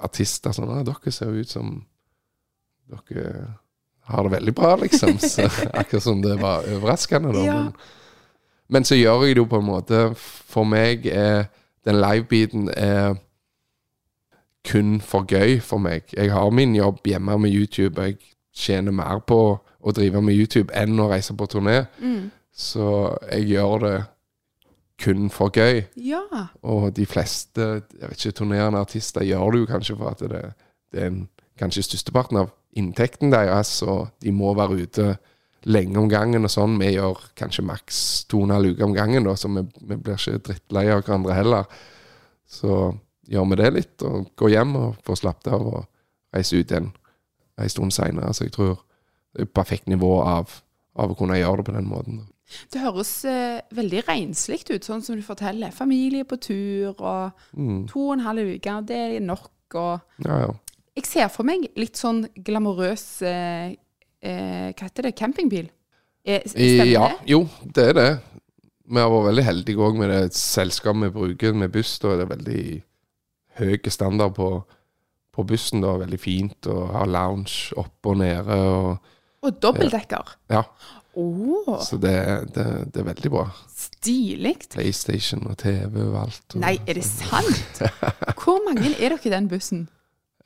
artister 0.00 0.52
sånn 0.52 0.70
«Ah, 0.72 0.82
'Dere 0.84 1.12
ser 1.12 1.32
jo 1.32 1.44
ut 1.44 1.50
som 1.50 1.72
Dere 2.90 3.54
har 4.10 4.26
det 4.26 4.32
veldig 4.34 4.54
bra', 4.54 4.76
liksom. 4.82 5.18
Så, 5.32 5.46
akkurat 5.72 6.02
som 6.02 6.22
det 6.22 6.36
var 6.40 6.66
overraskende, 6.66 7.32
da. 7.32 7.44
Ja. 7.46 7.54
Men, 7.54 7.72
men 8.68 8.84
så 8.84 8.98
gjør 8.98 9.26
jeg 9.26 9.36
det 9.36 9.44
jo 9.44 9.48
på 9.50 9.58
en 9.58 9.66
måte 9.66 10.00
For 10.16 10.64
meg 10.64 11.06
er 11.06 11.48
den 11.86 11.96
livebeaten 12.00 12.68
er 12.76 13.14
kun 14.68 15.00
for 15.00 15.24
gøy 15.24 15.60
for 15.64 15.80
meg. 15.80 16.02
Jeg 16.12 16.32
har 16.32 16.50
min 16.52 16.74
jobb 16.76 17.00
hjemme 17.08 17.38
med 17.38 17.50
YouTube. 17.50 18.02
Jeg 18.02 18.18
tjener 18.52 18.92
mer 18.92 19.22
på 19.24 19.40
å 19.80 19.92
drive 19.96 20.20
med 20.20 20.36
YouTube 20.36 20.74
enn 20.76 21.00
å 21.00 21.08
reise 21.08 21.32
på 21.36 21.46
turné. 21.48 21.86
Så 22.52 23.16
jeg 23.32 23.48
gjør 23.54 23.78
det 23.86 23.94
kun 25.00 25.30
for 25.32 25.52
gøy. 25.54 25.82
Ja. 25.96 26.22
Og 26.62 26.90
de 26.96 27.06
fleste 27.08 27.66
jeg 27.80 28.08
vet 28.08 28.18
ikke, 28.18 28.38
turnerende 28.42 28.82
artister 28.82 29.24
gjør 29.26 29.54
det 29.54 29.62
jo 29.62 29.70
kanskje 29.70 29.96
for 29.98 30.12
at 30.12 30.24
det, 30.32 30.42
det 30.92 31.02
er 31.02 31.10
en, 31.10 31.20
kanskje 31.60 31.84
størsteparten 31.88 32.40
av 32.40 32.52
inntekten 32.78 33.32
deres, 33.32 33.80
og 33.82 34.12
de 34.22 34.32
må 34.32 34.52
være 34.56 34.84
ute 34.84 35.10
lenge 35.68 35.98
om 36.00 36.08
gangen 36.08 36.46
og 36.46 36.52
sånn. 36.52 36.78
Vi 36.80 36.94
gjør 36.94 37.20
kanskje 37.36 37.66
maks 37.66 38.00
to 38.30 38.42
og 38.42 38.48
en 38.48 38.56
halv 38.56 38.74
uke 38.74 38.86
om 38.86 38.96
gangen, 38.96 39.26
da, 39.26 39.36
så 39.36 39.50
vi, 39.52 39.64
vi 39.82 39.98
blir 39.98 40.16
ikke 40.16 40.44
drittlei 40.48 40.86
av 40.88 41.02
hverandre 41.02 41.36
heller. 41.36 41.82
Så 42.50 42.94
gjør 43.30 43.50
vi 43.50 43.60
det 43.60 43.72
litt, 43.76 43.96
og 44.06 44.30
går 44.40 44.54
hjem 44.56 44.76
og 44.80 45.02
får 45.06 45.20
slappet 45.22 45.52
av 45.54 45.68
og 45.68 45.84
reise 46.34 46.56
ut 46.58 46.72
igjen 46.72 46.90
en 47.60 47.72
stund 47.72 47.94
seinere. 47.94 48.32
Så 48.34 48.46
jeg 48.46 48.54
tror 48.56 48.78
det 49.34 49.44
er 49.44 49.48
et 49.48 49.54
perfekt 49.54 49.90
nivå 49.90 50.16
av, 50.24 50.54
av 50.98 51.12
å 51.12 51.18
kunne 51.18 51.38
gjøre 51.38 51.60
det 51.60 51.68
på 51.68 51.76
den 51.76 51.90
måten. 51.90 52.22
Det 52.72 52.80
høres 52.82 53.24
eh, 53.24 53.60
veldig 53.76 54.02
renslig 54.08 54.60
ut, 54.70 54.82
sånn 54.84 55.02
som 55.02 55.16
du 55.16 55.22
forteller. 55.22 55.70
Familie 55.72 56.24
på 56.24 56.36
tur, 56.40 56.94
og 57.00 57.32
Mm. 57.56 57.86
to 57.88 58.08
og 58.08 58.12
en 58.18 58.20
halv 58.26 58.54
uke, 58.56 58.72
og 58.76 58.86
det 58.86 58.96
er 58.96 59.20
nok. 59.20 59.50
Og 59.74 60.00
Ja, 60.24 60.38
ja. 60.46 60.50
jeg 60.96 61.06
ser 61.06 61.28
for 61.28 61.44
meg 61.44 61.68
litt 61.76 61.96
sånn 61.96 62.24
glamorøs 62.42 63.22
eh, 63.22 63.76
eh, 64.22 64.72
Hva 64.72 64.88
heter 64.88 65.02
det? 65.02 65.14
Campingbil? 65.16 65.70
Eh, 66.26 66.42
stemmer 66.46 66.86
ja, 66.90 67.08
det? 67.08 67.30
jo, 67.30 67.48
det 67.64 67.88
er 67.88 67.92
det. 67.92 68.20
Vi 68.90 68.98
har 68.98 69.08
vært 69.08 69.28
veldig 69.30 69.44
heldige 69.46 69.78
òg 69.86 69.96
med 69.96 70.10
det 70.10 70.32
selskapet 70.34 71.02
vi 71.02 71.10
bruker 71.20 71.54
med 71.54 71.70
buss. 71.72 71.98
Da 72.02 72.08
er 72.12 72.24
det 72.24 72.28
veldig 72.32 72.82
høy 73.60 73.78
standard 73.88 74.34
på, 74.34 74.48
på 75.32 75.44
bussen. 75.46 75.80
da, 75.80 75.94
Veldig 76.02 76.18
fint 76.20 76.66
å 76.66 76.88
ha 76.92 77.04
lounge 77.06 77.72
oppe 77.78 78.10
og 78.10 78.18
nede. 78.18 78.50
Og, 78.50 78.98
Og 79.46 79.60
dobbeltdekker. 79.62 80.34
ja, 80.50 80.64
Å, 81.18 81.78
Så 81.82 81.96
det, 81.98 82.12
det, 82.54 82.64
det 82.94 83.00
er 83.02 83.06
veldig 83.08 83.30
bra. 83.32 83.46
stilig. 83.74 84.52
PlayStation 84.70 85.42
og 85.50 85.56
TV 85.58 85.96
og 86.06 86.18
alt. 86.22 86.44
Og, 86.54 86.60
Nei, 86.62 86.76
er 86.86 86.94
det 87.00 87.04
sant? 87.04 87.80
Hvor 88.38 88.60
mange 88.66 88.92
er 88.94 89.10
dere 89.10 89.18
i 89.26 89.32
den 89.32 89.48
bussen? 89.50 89.88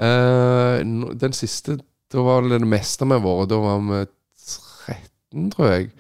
Uh, 0.01 0.81
den 1.21 1.33
siste, 1.37 1.77
da 2.11 2.25
var 2.25 2.43
det 2.49 2.63
det 2.63 2.69
meste 2.71 3.07
vi 3.07 3.15
har 3.19 3.23
vært. 3.27 3.51
Da 3.53 3.59
var 3.63 3.85
vi 3.91 4.01
13, 4.87 5.51
tror 5.55 5.71
jeg. 5.75 5.91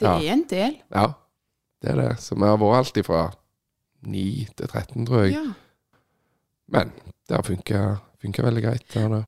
Det 0.00 0.06
Ja. 0.08 0.14
er 0.16 0.32
en 0.32 0.44
del. 0.48 0.76
Ja, 0.94 1.06
det 1.82 1.90
er 1.90 1.96
det. 2.00 2.10
Så 2.24 2.34
vi 2.38 2.46
har 2.48 2.56
vært 2.62 2.78
alltid 2.84 3.04
fra 3.10 3.24
9 4.06 4.46
til 4.56 4.66
13, 4.70 5.06
tror 5.06 5.26
jeg. 5.26 5.34
Ja. 5.34 5.52
Men 6.70 6.92
det 7.28 7.36
har 7.36 7.42
funka, 7.42 7.82
veldig 8.22 8.62
greit. 8.64 8.86
Det. 8.94 9.24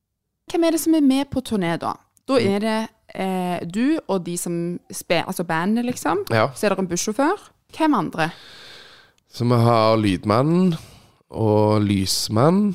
Hvem 0.52 0.64
er 0.64 0.70
det 0.70 0.80
som 0.80 0.94
er 0.94 1.00
med 1.04 1.28
på 1.30 1.42
turné, 1.44 1.74
da? 1.82 1.92
Da 2.28 2.38
er 2.38 2.58
det 2.62 2.78
eh, 3.14 3.60
du 3.68 3.98
og 4.08 4.24
de 4.26 4.36
som 4.38 4.78
spiller, 4.90 5.24
altså 5.26 5.44
bandet, 5.44 5.84
liksom. 5.84 6.24
Ja. 6.30 6.48
Så 6.54 6.66
er 6.66 6.74
det 6.74 6.78
en 6.78 6.88
bussjåfør. 6.88 7.50
Hvem 7.76 7.94
andre? 7.94 8.30
Så 9.32 9.44
vi 9.48 9.56
har 9.64 9.96
Lydmannen 9.96 10.74
og 11.30 11.82
Lysmann. 11.82 12.74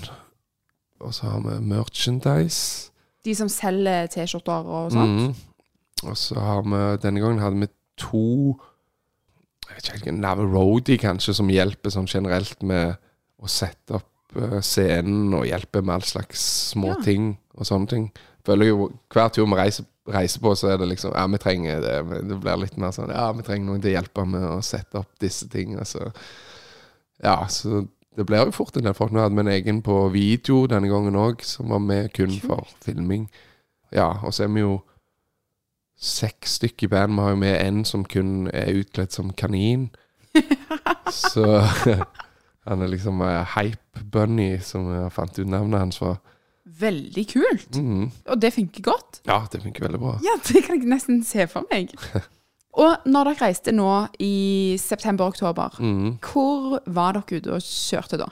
Og 1.00 1.14
så 1.14 1.30
har 1.30 1.40
vi 1.46 1.60
Merchandise. 1.62 2.92
De 3.26 3.36
som 3.36 3.50
selger 3.52 4.08
T-skjorter 4.08 4.66
og 4.66 4.92
sånt? 4.96 5.22
Mm. 5.22 6.08
Og 6.10 6.18
så 6.18 6.40
har 6.40 6.64
vi 6.66 6.80
Denne 7.04 7.22
gangen 7.22 7.42
hadde 7.42 7.60
vi 7.60 7.68
to 7.98 8.58
Jeg 9.68 9.76
vet 9.76 9.90
ikke 10.08 10.36
Roadie, 10.54 10.98
kanskje, 10.98 11.34
som 11.36 11.50
hjelper 11.50 11.90
sånn 11.94 12.08
generelt 12.08 12.62
med 12.64 12.96
å 13.38 13.50
sette 13.52 13.98
opp 13.98 14.38
eh, 14.38 14.62
scenen 14.62 15.34
og 15.34 15.46
hjelpe 15.46 15.82
med 15.84 15.96
all 15.96 16.06
slags 16.08 16.40
små 16.72 16.96
Ja. 16.96 17.02
ting 17.04 17.38
og 17.58 17.66
sånne 17.66 17.88
ting. 17.88 18.12
Føler 18.46 18.66
jo 18.72 18.92
Hver 19.14 19.30
tur 19.30 19.46
vi 19.46 19.60
reiser, 19.60 19.86
reiser 20.14 20.42
på, 20.44 20.54
så 20.56 20.72
er 20.72 20.82
det 20.82 20.88
liksom 20.92 21.14
Ja, 21.16 21.28
vi 21.28 21.40
trenger 21.42 21.82
det. 21.84 22.22
Det 22.30 22.40
blir 22.42 22.62
litt 22.62 22.78
mer 22.78 22.94
sånn 22.96 23.12
Ja, 23.14 23.30
vi 23.36 23.46
trenger 23.48 23.68
noen 23.68 23.84
til 23.84 23.92
å 23.92 23.98
hjelpe 23.98 24.26
med 24.30 24.46
å 24.48 24.58
sette 24.66 25.02
opp 25.02 25.14
disse 25.22 25.50
tingene. 25.52 25.86
Så 25.86 26.12
ja, 27.24 27.40
så 27.50 27.86
det 28.18 28.26
blir 28.26 28.46
jo 28.46 28.56
fort 28.56 28.78
en 28.78 28.88
del 28.88 28.96
folk. 28.98 29.12
Nå 29.14 29.22
hadde 29.22 29.38
vi 29.38 29.44
en 29.46 29.54
egen 29.54 29.82
på 29.86 29.96
video 30.14 30.66
denne 30.70 30.90
gangen 30.90 31.18
òg, 31.18 31.44
som 31.46 31.70
var 31.70 31.82
med 31.84 32.12
kun 32.18 32.34
for 32.42 32.66
filming. 32.86 33.28
Ja, 33.94 34.10
og 34.24 34.34
så 34.34 34.48
er 34.48 34.54
vi 34.56 34.64
jo 34.64 34.80
seks 35.98 36.58
stykker 36.58 36.88
i 36.88 36.92
band. 36.94 37.14
Vi 37.14 37.22
har 37.22 37.30
jo 37.36 37.42
med 37.42 37.58
en 37.62 37.86
som 37.86 38.06
kun 38.06 38.50
er 38.54 38.74
utkledd 38.74 39.14
som 39.14 39.34
kanin. 39.34 39.90
så 41.14 41.62
han 42.68 42.82
er 42.82 42.90
liksom 42.90 43.22
uh, 43.22 43.46
Hype 43.56 44.06
Bunny, 44.12 44.58
som 44.60 44.90
jeg 44.94 45.14
fant 45.14 45.40
ut 45.40 45.48
navnet 45.48 45.80
hans 45.80 46.02
for. 46.02 46.18
Veldig 46.68 47.24
kult. 47.32 47.76
Mhm. 47.80 48.12
Og 48.28 48.42
det 48.42 48.54
funker 48.54 48.82
godt. 48.84 49.22
Ja, 49.26 49.40
det 49.52 49.62
funker 49.64 49.86
veldig 49.88 50.00
bra. 50.00 50.18
Ja, 50.24 50.36
det 50.48 50.64
kan 50.66 50.80
jeg 50.82 50.90
nesten 50.92 51.24
se 51.24 51.48
for 51.48 51.64
meg. 51.72 51.94
Og 52.78 52.98
når 53.10 53.24
dere 53.32 53.40
reiste 53.48 53.72
nå 53.74 54.08
i 54.22 54.76
september-oktober, 54.78 55.80
Mhm. 55.82 56.20
hvor 56.22 56.80
var 56.86 57.14
dere 57.18 57.40
ute 57.40 57.54
og 57.56 57.62
kjørte 57.66 58.18
da? 58.22 58.28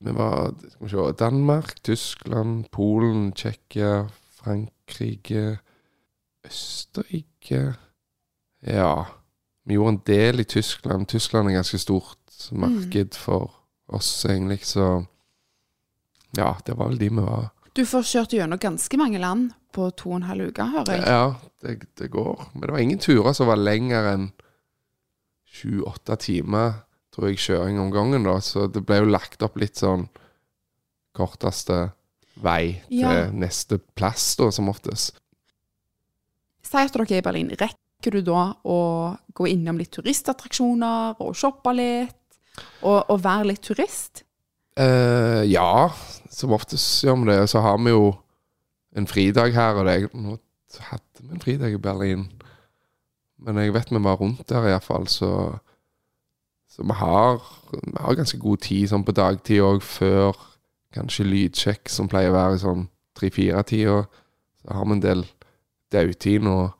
Vi 0.00 0.12
var 0.14 0.52
skal 0.70 0.86
vi 0.86 0.90
se, 0.92 1.12
Danmark, 1.18 1.70
Tyskland, 1.82 2.66
Polen, 2.70 3.32
Tsjekkia, 3.32 4.08
Frankrike 4.42 5.58
Østerrike 6.46 7.74
Ja. 8.66 9.04
Vi 9.66 9.74
gjorde 9.74 9.88
en 9.96 10.02
del 10.06 10.40
i 10.40 10.44
Tyskland. 10.44 11.06
Tyskland 11.08 11.48
er 11.48 11.58
ganske 11.60 11.78
stort 11.78 12.16
marked 12.52 13.14
for 13.14 13.50
oss, 13.88 14.24
egentlig, 14.24 14.60
så 14.64 15.04
Ja, 16.36 16.56
det 16.66 16.74
var 16.76 16.88
vel 16.90 16.98
de 16.98 17.08
vi 17.08 17.22
var. 17.24 17.48
Du 17.74 17.84
får 17.86 18.02
kjørt 18.04 18.32
gjennom 18.34 18.58
ganske 18.60 18.98
mange 18.98 19.18
land 19.22 19.52
på 19.72 19.90
to 19.96 20.10
og 20.10 20.16
en 20.20 20.26
halv 20.28 20.48
uke, 20.50 20.64
hører 20.72 20.96
jeg. 20.98 21.06
Ja, 21.06 21.34
det, 21.62 21.76
det 22.00 22.08
går. 22.10 22.48
Men 22.54 22.60
det 22.66 22.72
var 22.74 22.82
ingen 22.82 22.98
turer 22.98 23.32
som 23.36 23.46
var 23.50 23.56
lenger 23.60 24.08
enn 24.14 24.28
sju-åtte 25.48 26.16
timer, 26.20 26.80
tror 27.14 27.30
jeg, 27.30 27.38
kjøring 27.42 27.78
om 27.80 27.92
gangen, 27.94 28.26
da. 28.26 28.36
Så 28.44 28.66
det 28.72 28.82
ble 28.86 29.00
jo 29.02 29.10
lagt 29.12 29.42
opp 29.46 29.56
litt 29.60 29.78
sånn 29.80 30.08
korteste 31.16 31.90
vei 32.38 32.80
til 32.88 33.00
Ja. 33.02 33.30
neste 33.34 33.78
plass, 33.78 34.36
da, 34.38 34.50
som 34.54 34.68
oftest. 34.70 35.16
Si 36.62 36.76
at 36.76 36.92
dere 36.92 37.06
er 37.08 37.18
i 37.18 37.24
Berlin. 37.24 37.50
Rekker 37.50 38.12
du 38.12 38.20
da 38.22 38.52
å 38.64 38.78
gå 39.34 39.48
innom 39.48 39.78
litt 39.80 39.90
turistattraksjoner 39.96 41.16
og 41.24 41.34
shoppe 41.34 41.72
litt? 41.74 42.14
Og, 42.82 43.04
og 43.10 43.20
være 43.22 43.52
litt 43.52 43.62
turist? 43.62 44.24
Eh, 44.78 45.42
ja, 45.50 45.90
som 46.30 46.54
oftest 46.54 47.02
gjør 47.02 47.16
vi 47.22 47.30
det. 47.32 47.48
Så 47.50 47.60
har 47.60 47.78
vi 47.82 47.90
jo 47.90 48.12
en 48.96 49.06
fridag 49.06 49.52
her 49.54 49.80
og 49.80 49.88
det. 49.88 50.14
Nå 50.14 50.36
hadde 50.90 51.22
vi 51.22 51.34
en 51.34 51.42
fridag 51.42 51.74
i 51.74 51.80
Berlin, 51.82 52.28
men 53.38 53.58
jeg 53.58 53.74
vet 53.74 53.90
vi 53.90 54.02
var 54.04 54.20
rundt 54.20 54.48
der 54.48 54.68
iallfall, 54.68 55.08
så 55.08 55.58
Så 56.68 56.82
vi 56.84 56.92
har, 56.92 57.40
vi 57.72 57.96
har 57.96 58.14
ganske 58.14 58.38
god 58.38 58.56
tid 58.56 58.88
sånn 58.88 59.02
på 59.02 59.12
dagtid 59.12 59.62
òg, 59.64 59.80
før 59.82 60.36
kanskje 60.94 61.24
lydsjekk, 61.24 61.88
som 61.88 62.08
pleier 62.08 62.28
å 62.30 62.36
være 62.36 62.54
i 62.54 62.60
sånn 62.62 62.82
tre-fire-tida. 63.16 64.04
Så 64.60 64.74
har 64.76 64.84
vi 64.84 64.92
en 64.92 65.02
del 65.02 65.24
dautid 65.90 66.44
nå 66.44 66.70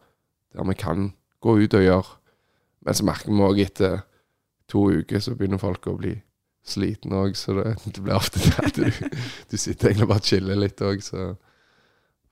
der 0.52 0.68
vi 0.68 0.74
kan 0.74 1.08
gå 1.40 1.56
ut 1.64 1.74
og 1.74 1.82
gjøre. 1.82 2.14
Men 2.84 2.94
så 2.94 3.08
merker 3.08 3.32
vi 3.32 3.42
òg 3.48 3.62
etter 3.64 3.98
to 4.68 4.84
uker 4.92 5.24
så 5.24 5.34
begynner 5.34 5.58
folk 5.58 5.88
å 5.88 5.96
bli 5.96 6.14
slitne 6.66 7.20
òg, 7.24 7.36
så 7.38 7.56
det, 7.58 7.74
det, 7.94 8.02
blir 8.02 8.16
ofte 8.18 8.42
det 8.42 8.64
at 8.64 8.78
du, 8.78 8.88
du 9.50 9.56
sitter 9.56 9.90
egentlig 9.90 10.08
bare 10.10 10.24
og 10.24 10.30
chiller 10.30 10.58
litt 10.58 10.82
òg, 10.84 11.04
så 11.04 11.34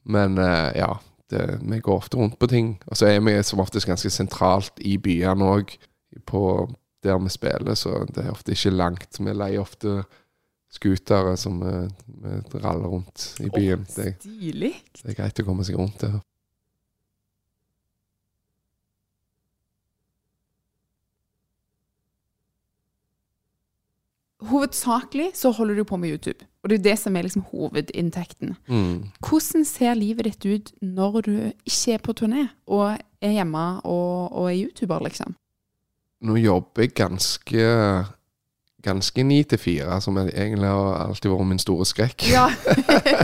Men 0.07 0.39
eh, 0.39 0.77
ja, 0.79 0.93
det, 1.31 1.59
vi 1.63 1.81
går 1.83 1.97
ofte 1.97 2.17
rundt 2.17 2.39
på 2.39 2.47
ting. 2.47 2.77
Og 2.87 2.97
så 2.97 3.09
er 3.11 3.21
vi 3.21 3.33
som 3.43 3.61
oftest 3.61 3.89
ganske 3.89 4.11
sentralt 4.11 4.79
i 4.79 4.97
byene 5.03 5.49
òg, 5.57 5.73
på 6.27 6.43
der 7.03 7.19
vi 7.19 7.33
spiller, 7.33 7.75
så 7.75 8.05
det 8.15 8.25
er 8.25 8.31
ofte 8.31 8.55
ikke 8.55 8.71
langt. 8.71 9.19
Vi 9.19 9.35
leier 9.35 9.61
ofte 9.61 10.05
scootere 10.73 11.37
som 11.37 11.59
vi, 11.61 11.75
vi 12.53 12.63
raller 12.63 12.89
rundt 12.89 13.35
i 13.41 13.51
byen. 13.51 13.87
Det, 13.97 14.15
Stilig. 14.21 14.73
det 15.03 15.13
er 15.13 15.19
greit 15.21 15.43
å 15.43 15.47
komme 15.47 15.67
seg 15.67 15.79
rundt 15.79 16.03
der. 16.03 16.19
Hovedsakelig 24.47 25.31
så 25.35 25.51
holder 25.51 25.75
du 25.75 25.85
på 25.85 25.97
med 25.97 26.11
YouTube, 26.11 26.47
og 26.63 26.71
det 26.71 26.79
er 26.79 26.83
det 26.83 26.99
som 26.99 27.17
er 27.17 27.23
liksom 27.27 27.45
hovedinntekten. 27.51 28.57
Mm. 28.69 29.09
Hvordan 29.29 29.65
ser 29.65 29.95
livet 29.95 30.25
ditt 30.25 30.47
ut 30.47 30.73
når 30.83 31.21
du 31.21 31.33
ikke 31.65 31.97
er 31.97 32.03
på 32.05 32.15
turné, 32.21 32.47
og 32.67 32.99
er 33.21 33.31
hjemme 33.39 33.65
og, 33.85 34.33
og 34.33 34.53
er 34.53 34.61
YouTuber, 34.65 35.03
liksom? 35.09 35.35
Nå 36.21 36.37
jobber 36.37 36.87
jeg 36.87 36.95
ganske 36.95 37.65
Ganske 38.87 39.23
ni 39.23 39.43
til 39.43 39.59
fire, 39.59 40.01
som 40.01 40.19
egentlig 40.19 40.69
har 40.69 41.09
alltid 41.09 41.31
vært 41.31 41.47
min 41.51 41.59
store 41.59 41.85
skrekk. 41.89 42.23
Ja. 42.31 42.45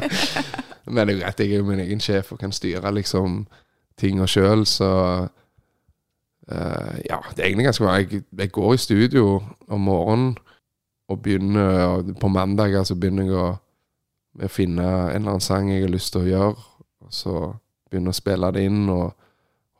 Men 0.90 0.96
det 1.06 1.12
er 1.12 1.12
jo 1.12 1.20
greit, 1.20 1.40
jeg 1.40 1.52
er 1.52 1.60
jo 1.60 1.66
min 1.68 1.82
egen 1.84 2.00
sjef 2.02 2.32
og 2.32 2.40
kan 2.40 2.52
styre 2.52 2.90
liksom 2.90 3.44
tinga 4.00 4.26
sjøl, 4.26 4.66
så 4.66 4.88
uh, 6.50 6.96
Ja, 7.06 7.20
det 7.36 7.38
er 7.38 7.46
egentlig 7.46 7.68
ganske 7.68 7.84
bra. 7.84 7.92
Jeg, 8.00 8.24
jeg 8.38 8.50
går 8.50 8.74
i 8.74 8.82
studio 8.82 9.42
om 9.68 9.80
morgenen 9.80 10.34
og 11.10 11.22
begynne 11.22 12.14
På 12.20 12.28
mandager 12.28 12.84
så 12.86 12.94
begynner 12.96 13.26
jeg 13.26 13.34
å, 13.36 13.48
å 14.42 14.48
finne 14.48 14.84
en 14.84 15.16
eller 15.16 15.34
annen 15.34 15.44
sang 15.44 15.70
jeg 15.70 15.84
har 15.84 15.92
lyst 15.92 16.12
til 16.14 16.22
å 16.22 16.30
gjøre, 16.30 16.68
og 17.02 17.12
så 17.12 17.34
begynner 17.90 18.12
jeg 18.12 18.16
å 18.16 18.22
spille 18.22 18.52
det 18.54 18.62
inn, 18.68 18.84
og 18.88 19.12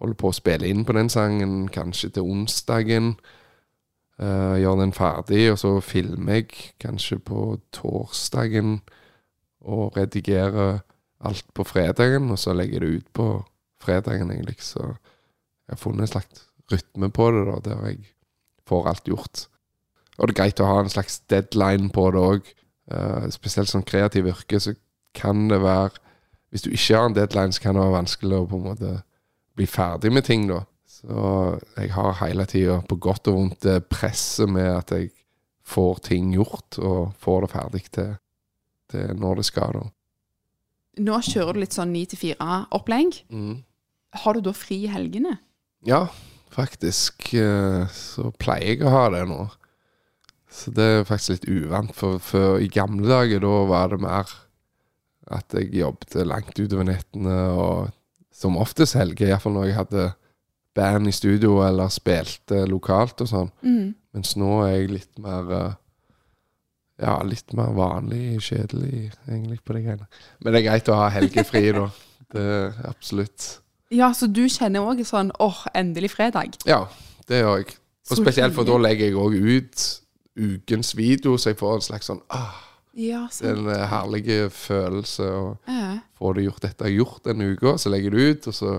holder 0.02 0.18
på 0.18 0.32
å 0.32 0.36
spille 0.36 0.68
inn 0.68 0.84
på 0.84 0.96
den 0.96 1.08
sangen 1.12 1.68
kanskje 1.72 2.10
til 2.16 2.28
onsdagen. 2.34 3.14
Uh, 4.20 4.58
gjør 4.60 4.82
den 4.82 4.92
ferdig, 4.94 5.46
og 5.54 5.56
så 5.58 5.70
filmer 5.82 6.42
jeg 6.42 6.74
kanskje 6.82 7.16
på 7.24 7.56
torsdagen 7.74 8.76
og 9.62 9.96
redigerer 9.96 10.82
alt 11.22 11.48
på 11.54 11.64
fredagen, 11.66 12.30
og 12.30 12.38
så 12.38 12.54
legger 12.54 12.82
jeg 12.82 12.82
det 12.82 13.00
ut 13.00 13.08
på 13.14 13.26
fredagen, 13.82 14.30
egentlig. 14.34 14.60
Så 14.62 14.82
jeg 14.82 15.74
har 15.74 15.80
funnet 15.80 16.06
en 16.06 16.12
slags 16.12 16.44
rytme 16.72 17.10
på 17.14 17.30
det, 17.34 17.46
da, 17.48 17.58
der 17.64 17.86
jeg 17.88 18.04
får 18.68 18.88
alt 18.90 19.08
gjort. 19.08 19.46
Og 20.18 20.28
det 20.28 20.34
er 20.34 20.40
greit 20.42 20.60
å 20.60 20.68
ha 20.68 20.80
en 20.82 20.92
slags 20.92 21.20
deadline 21.32 21.90
på 21.94 22.10
det 22.12 22.20
òg. 22.20 22.50
spesielt 23.32 23.70
sånn 23.70 23.86
kreativ 23.86 24.26
yrke, 24.28 24.60
så 24.60 24.74
kan 25.14 25.48
det 25.48 25.62
være 25.62 25.98
Hvis 26.52 26.62
du 26.62 26.70
ikke 26.70 26.96
har 26.98 27.06
en 27.08 27.14
deadline, 27.16 27.52
så 27.52 27.62
kan 27.62 27.74
det 27.74 27.80
være 27.80 27.96
vanskelig 27.96 28.36
å 28.36 28.46
på 28.46 28.58
en 28.58 28.66
måte 28.66 28.90
bli 29.56 29.64
ferdig 29.64 30.10
med 30.12 30.26
ting, 30.26 30.42
da. 30.50 30.58
Så 30.84 31.60
jeg 31.78 31.94
har 31.94 32.18
hele 32.20 32.44
tida, 32.44 32.82
på 32.84 32.98
godt 33.00 33.30
og 33.32 33.38
vondt, 33.38 33.62
det 33.64 33.86
presset 33.88 34.50
med 34.52 34.68
at 34.68 34.92
jeg 34.92 35.08
får 35.64 36.02
ting 36.10 36.34
gjort, 36.36 36.76
og 36.76 37.14
får 37.24 37.40
det 37.40 37.50
ferdig 37.54 37.82
til, 37.96 38.12
til 38.92 39.16
når 39.16 39.40
det 39.40 39.46
skal, 39.48 39.78
da. 39.78 39.86
Nå 41.00 41.22
kjører 41.24 41.56
du 41.56 41.62
litt 41.62 41.72
sånn 41.72 41.94
ni 41.94 42.04
til 42.04 42.20
fire-opplegg. 42.20 43.22
Mm. 43.32 43.62
Har 44.20 44.36
du 44.36 44.44
da 44.44 44.52
fri 44.52 44.82
i 44.84 44.92
helgene? 44.92 45.38
Ja, 45.88 46.04
faktisk 46.52 47.32
eh, 47.32 47.88
så 47.88 48.28
pleier 48.36 48.74
jeg 48.74 48.84
å 48.84 48.92
ha 48.92 49.06
det 49.14 49.24
nå. 49.30 49.46
Så 50.52 50.72
det 50.76 50.84
er 50.84 51.06
faktisk 51.08 51.32
litt 51.34 51.48
uvant, 51.48 51.94
for, 51.96 52.20
for 52.20 52.60
i 52.60 52.68
gamle 52.72 53.08
dager 53.08 53.40
da 53.40 53.52
var 53.70 53.92
det 53.94 54.02
mer 54.04 54.32
at 55.32 55.54
jeg 55.56 55.70
jobbet 55.78 56.16
langt 56.28 56.58
utover 56.58 56.84
nettene, 56.84 57.36
og 57.56 57.92
som 58.34 58.58
oftest 58.60 58.98
helger, 58.98 59.30
iallfall 59.30 59.54
når 59.56 59.68
jeg 59.68 59.78
hadde 59.78 60.08
band 60.76 61.08
i 61.08 61.14
studio 61.14 61.60
eller 61.64 61.92
spilte 61.92 62.64
lokalt 62.68 63.22
og 63.24 63.30
sånn. 63.30 63.52
Mm. 63.64 63.92
Mens 64.16 64.34
nå 64.40 64.50
er 64.66 64.74
jeg 64.74 64.92
litt 64.98 65.22
mer 65.22 65.54
eh, 65.58 65.78
Ja, 67.02 67.16
litt 67.26 67.50
mer 67.56 67.72
vanlig, 67.74 68.36
kjedelig, 68.46 69.08
egentlig, 69.26 69.58
på 69.64 69.74
de 69.74 69.80
greiene. 69.82 70.04
Men 70.38 70.52
det 70.52 70.60
er 70.60 70.66
greit 70.68 70.90
å 70.92 70.98
ha 71.00 71.08
helgefri, 71.10 71.64
da. 71.78 71.88
Det 72.32 72.42
er 72.42 72.76
absolutt. 72.88 73.46
Ja, 73.92 74.12
så 74.16 74.28
du 74.30 74.44
kjenner 74.46 74.86
òg 74.86 75.00
sånn 75.04 75.32
åh, 75.42 75.64
endelig 75.76 76.12
fredag? 76.14 76.60
Ja, 76.68 76.84
det 77.28 77.42
gjør 77.42 77.58
jeg. 77.60 77.74
Og 78.10 78.20
spesielt 78.20 78.54
for 78.54 78.68
da 78.68 78.78
legger 78.80 79.08
jeg 79.08 79.18
òg 79.18 79.34
ut 79.34 79.88
ukens 80.38 80.94
video, 80.96 81.36
så 81.38 81.50
jeg 81.52 81.58
får 81.60 81.74
en 81.78 81.86
slags 81.88 82.08
sånn 82.10 82.20
ah, 82.32 82.54
Ja, 82.96 83.26
en 83.44 83.66
eh, 83.72 83.86
herlig 83.88 84.26
følelse 84.52 85.24
å 85.24 85.44
Ja. 85.68 85.98
få 86.18 86.34
det 86.36 86.44
gjort 86.46 86.60
dette 86.64 86.84
jeg 86.84 86.92
har 86.92 86.98
gjort 87.06 87.24
denne 87.24 87.52
uka, 87.54 87.78
så 87.78 87.92
legger 87.92 88.10
du 88.10 88.18
ut, 88.20 88.46
og 88.48 88.54
så, 88.54 88.72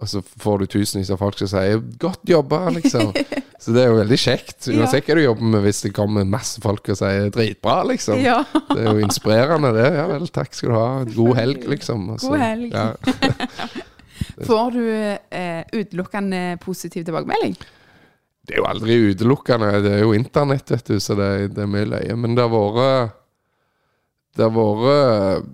og 0.00 0.08
så 0.12 0.20
får 0.22 0.58
du 0.58 0.66
tusenvis 0.66 1.10
av 1.10 1.18
folk 1.18 1.38
som 1.38 1.48
sier 1.48 1.80
'godt 1.80 2.24
jobba', 2.28 2.70
liksom. 2.76 3.12
så 3.62 3.72
det 3.72 3.82
er 3.84 3.88
jo 3.88 4.00
veldig 4.02 4.18
kjekt, 4.20 4.68
uansett 4.68 5.06
hva 5.08 5.14
du 5.16 5.22
jobber 5.24 5.42
med, 5.54 5.62
hvis 5.64 5.80
det 5.86 5.94
kommer 5.96 6.24
masse 6.28 6.60
folk 6.60 6.88
og 6.92 6.96
sier 7.00 7.30
'dritbra', 7.30 7.86
liksom. 7.88 8.20
ja. 8.20 8.42
Det 8.72 8.80
er 8.84 8.92
jo 8.92 9.04
inspirerende, 9.04 9.72
det. 9.76 9.88
Ja 9.96 10.06
vel, 10.12 10.28
takk 10.28 10.52
skal 10.54 10.68
du 10.68 10.76
ha. 10.76 11.04
God 11.04 11.36
helg, 11.36 11.64
liksom. 11.68 12.10
Altså, 12.16 12.28
God 12.32 12.38
helg. 12.44 12.72
Ja. 12.72 12.92
Får 14.48 14.70
du 14.72 14.84
eh, 15.30 15.64
utelukkende 15.72 16.58
positiv 16.60 17.04
tilbakemelding? 17.04 17.56
Det 18.46 18.54
er 18.54 18.62
jo 18.62 18.68
aldri 18.70 18.96
utelukkende. 19.10 19.70
Det 19.82 19.92
er 19.96 20.02
jo 20.04 20.14
internett, 20.14 20.70
vet 20.70 20.90
du, 20.92 21.00
så 21.02 21.16
det, 21.18 21.30
det 21.56 21.64
er 21.64 21.70
mye 21.70 21.88
løye. 21.90 22.16
Men 22.18 22.36
det 22.36 22.46
har 22.46 22.52
vært 22.54 23.16
Det 24.36 24.44
har 24.44 24.52
vært 24.52 25.46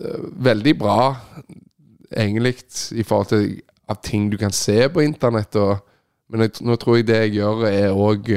eh, 0.00 0.26
veldig 0.48 0.74
bra, 0.80 1.14
egentlig, 2.10 2.56
i 2.96 3.02
forhold 3.04 3.28
til 3.30 3.60
av 3.88 3.98
ting 4.02 4.30
du 4.32 4.38
kan 4.40 4.52
se 4.56 4.88
på 4.88 5.04
internett. 5.04 5.56
Og, 5.60 5.76
men 6.32 6.46
jeg, 6.46 6.56
nå 6.64 6.76
tror 6.80 6.98
jeg 6.98 7.08
det 7.10 7.20
jeg 7.26 7.34
gjør, 7.38 7.66
er 7.68 7.92
òg 7.92 8.30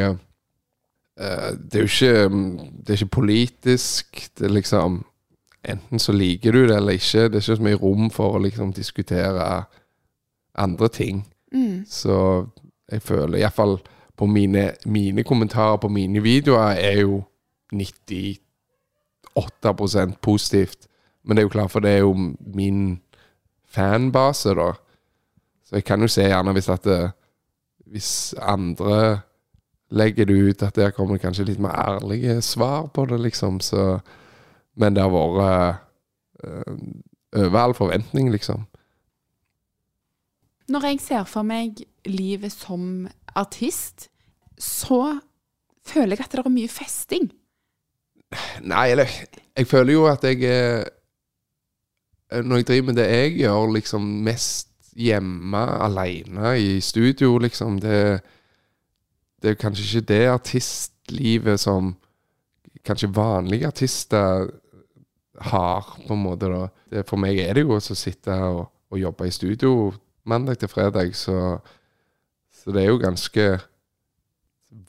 Det 1.18 1.80
er 1.80 1.82
jo 1.82 1.88
ikke 1.88 2.30
Det 2.84 2.90
er 2.90 3.00
ikke 3.00 3.16
politisk. 3.22 4.28
Det 4.38 4.46
er 4.46 4.54
liksom 4.54 5.04
Enten 5.68 6.00
så 6.00 6.14
liker 6.16 6.52
du 6.52 6.68
det 6.68 6.76
eller 6.78 6.96
ikke. 6.96 7.26
Det 7.28 7.40
er 7.40 7.42
ikke 7.42 7.56
så 7.58 7.64
mye 7.64 7.80
rom 7.82 8.12
for 8.14 8.38
å 8.38 8.40
liksom 8.40 8.70
diskutere 8.72 9.66
andre 10.56 10.88
ting. 10.88 11.26
Mm. 11.52 11.84
Så 11.90 12.46
jeg 12.92 13.02
føler 13.02 13.38
iallfall 13.38 13.78
på 14.18 14.26
mine, 14.26 14.72
mine 14.86 15.24
kommentarer 15.24 15.78
på 15.78 15.88
mine 15.88 16.24
videoer 16.24 16.76
er 16.82 17.02
jo 17.02 17.24
98% 17.74 20.14
positivt. 20.22 20.88
Men 21.24 21.38
det 21.38 21.42
er 21.42 21.46
jo 21.46 21.50
klart, 21.50 21.72
for 21.72 21.80
det 21.80 21.92
er 21.92 21.98
jo 21.98 22.14
min 22.40 23.02
fanbase, 23.68 24.56
da. 24.56 24.72
Så 25.66 25.76
jeg 25.76 25.84
kan 25.84 26.02
jo 26.02 26.08
se 26.08 26.22
gjerne 26.22 26.52
hvis 26.52 26.70
at 26.70 26.84
det, 26.84 27.12
Hvis 27.88 28.36
andre 28.38 29.20
legger 29.90 30.26
det 30.26 30.34
ut, 30.34 30.64
at 30.64 30.76
der 30.76 30.92
kommer 30.92 31.18
kanskje 31.18 31.46
litt 31.46 31.60
mer 31.60 31.72
ærlige 31.72 32.42
svar 32.42 32.88
på 32.88 33.06
det, 33.06 33.22
liksom. 33.22 33.60
Så 33.60 34.00
Men 34.76 34.96
det 34.96 35.04
har 35.04 35.10
vært 35.10 35.76
øh, 36.44 36.78
over 37.34 37.60
all 37.60 37.74
forventning, 37.74 38.32
liksom. 38.32 38.66
Når 40.70 40.86
jeg 40.86 41.00
ser 41.00 41.24
for 41.24 41.42
meg 41.42 41.72
livet 42.10 42.52
som 42.54 43.08
artist, 43.36 44.10
så 44.58 45.20
føler 45.88 46.18
jeg 46.18 46.26
at 46.26 46.36
det 46.36 46.44
er 46.44 46.54
mye 46.54 46.72
festing. 46.72 47.30
Nei, 48.68 48.90
eller 48.92 49.08
Jeg 49.58 49.68
føler 49.68 49.94
jo 49.94 50.06
at 50.06 50.24
jeg 50.24 50.44
er 50.44 50.90
Når 52.44 52.56
jeg 52.56 52.68
driver 52.68 52.86
med 52.86 52.96
det 52.96 53.06
jeg 53.08 53.38
gjør, 53.40 53.72
liksom 53.72 54.02
mest 54.02 54.68
hjemme, 55.00 55.58
aleine 55.58 56.60
i 56.60 56.82
studio, 56.82 57.38
liksom 57.38 57.80
Det, 57.80 58.20
det 59.42 59.50
er 59.50 59.62
kanskje 59.62 59.86
ikke 59.86 60.08
det 60.08 60.28
artistlivet 60.28 61.60
som 61.60 61.96
kanskje 62.84 63.16
vanlige 63.16 63.68
artister 63.68 64.50
har, 65.40 65.98
på 66.08 66.14
en 66.14 66.24
måte. 66.24 66.46
da 66.92 67.04
For 67.04 67.16
meg 67.16 67.40
er 67.40 67.54
det 67.54 67.64
jo 67.64 67.78
å 67.78 67.80
sitte 67.80 68.32
og, 68.32 68.66
og 68.92 69.00
jobbe 69.00 69.28
i 69.28 69.32
studio 69.32 69.94
mandag 70.28 70.60
til 70.60 70.68
fredag, 70.70 71.16
så, 71.16 71.58
så 72.68 72.74
det 72.76 72.82
er 72.84 72.90
jo 72.90 73.00
ganske 73.00 73.44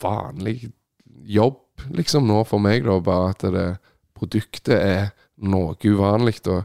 vanlig 0.03 0.73
jobb, 1.31 1.61
liksom, 1.95 2.25
nå 2.27 2.41
for 2.43 2.59
meg, 2.59 2.83
da. 2.83 2.97
Bare 3.07 3.29
at 3.31 3.45
det 3.55 3.67
produktet 4.19 4.75
er 4.75 5.05
noe 5.39 5.77
uvanlig. 5.87 6.41
da. 6.43 6.65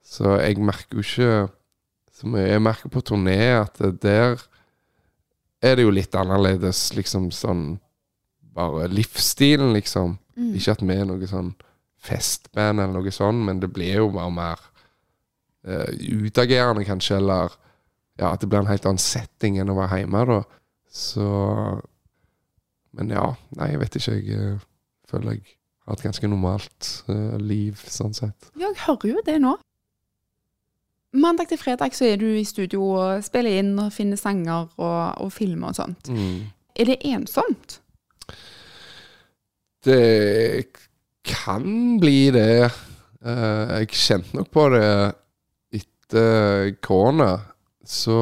så 0.00 0.38
jeg 0.40 0.56
merker 0.56 0.96
jo 0.96 1.04
ikke 1.04 1.52
så 2.16 2.32
mye. 2.32 2.46
Jeg 2.48 2.64
merker 2.64 2.88
på 2.88 3.04
turné 3.04 3.36
at 3.58 3.76
der 4.00 4.40
er 5.60 5.76
det 5.76 5.84
jo 5.84 5.92
litt 5.92 6.16
annerledes, 6.16 6.94
liksom 6.96 7.30
sånn 7.30 7.78
Bare 8.52 8.84
livsstilen, 8.88 9.70
liksom. 9.72 10.18
Ikke 10.56 10.74
at 10.74 10.82
vi 10.84 10.92
er 10.92 11.06
noe 11.08 11.28
sånn 11.28 11.54
festband 12.04 12.80
eller 12.80 13.00
noe 13.00 13.12
sånn, 13.12 13.38
men 13.46 13.62
det 13.62 13.70
blir 13.72 13.94
jo 14.02 14.10
bare 14.12 14.32
mer 14.32 14.64
eh, 15.64 15.88
utagerende, 16.24 16.84
kanskje, 16.84 17.16
eller 17.16 17.54
ja, 18.20 18.32
at 18.32 18.42
det 18.42 18.48
blir 18.50 18.62
en 18.62 18.70
helt 18.70 18.86
annen 18.88 19.00
setting 19.00 19.58
enn 19.60 19.72
å 19.72 19.78
være 19.78 20.02
hjemme, 20.02 20.24
da. 20.28 20.42
Så 20.92 21.26
Men 22.92 23.08
ja, 23.08 23.24
nei, 23.56 23.70
jeg 23.72 23.80
vet 23.80 23.94
ikke. 23.96 24.16
Jeg 24.18 24.36
eh, 24.36 24.64
føler 25.08 25.38
jeg 25.38 25.54
har 25.86 25.96
et 25.96 26.04
ganske 26.04 26.28
normalt 26.28 26.88
uh, 27.08 27.38
liv, 27.40 27.80
sånn 27.88 28.12
sett. 28.14 28.50
Ja, 28.52 28.68
jeg 28.68 28.82
hører 28.84 29.14
jo 29.14 29.22
det 29.24 29.38
nå. 29.42 29.54
Mandag 31.16 31.48
til 31.50 31.60
fredag 31.60 31.96
så 31.96 32.06
er 32.10 32.20
du 32.20 32.28
i 32.36 32.44
studio 32.44 32.84
og 32.94 33.24
spiller 33.24 33.62
inn 33.62 33.72
og 33.80 33.90
finner 33.92 34.20
sanger 34.20 34.68
og, 34.76 35.24
og 35.24 35.32
filmer 35.32 35.72
og 35.72 35.78
sånt. 35.80 36.12
Mm. 36.12 36.52
Er 36.76 36.88
det 36.88 37.00
ensomt? 37.08 37.80
Det 39.84 40.68
kan 41.24 41.98
bli 42.00 42.30
det. 42.36 42.70
Uh, 43.24 43.80
jeg 43.80 43.90
kjente 43.96 44.36
nok 44.36 44.52
på 44.52 44.68
det 44.76 44.86
etter 45.80 46.76
korona. 46.84 47.32
Så 47.92 48.18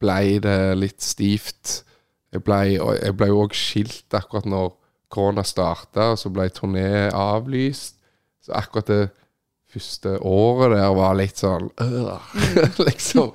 blei 0.00 0.38
det 0.42 0.58
litt 0.78 1.04
stivt. 1.04 1.80
Jeg 2.32 2.44
blei 2.46 2.78
òg 2.78 3.56
skilt 3.56 4.14
akkurat 4.16 4.46
når 4.48 4.70
korona 5.10 5.44
starta, 5.46 6.12
og 6.14 6.20
så 6.20 6.30
ble 6.32 6.46
turné 6.54 7.10
avlyst. 7.10 7.98
Så 8.40 8.54
akkurat 8.56 8.88
det 8.88 9.02
første 9.70 10.16
året 10.26 10.74
der 10.74 10.88
var 10.96 11.16
litt 11.18 11.40
sånn 11.42 11.68
øh, 11.82 12.32
Liksom. 12.88 13.34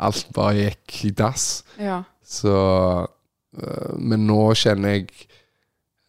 Alt 0.00 0.30
bare 0.36 0.68
gikk 0.68 1.00
i 1.08 1.12
dass. 1.16 1.48
Ja. 1.80 2.02
Så 2.24 2.54
øh, 3.04 3.92
Men 3.98 4.24
nå 4.28 4.54
kjenner 4.56 4.96
jeg 4.96 5.10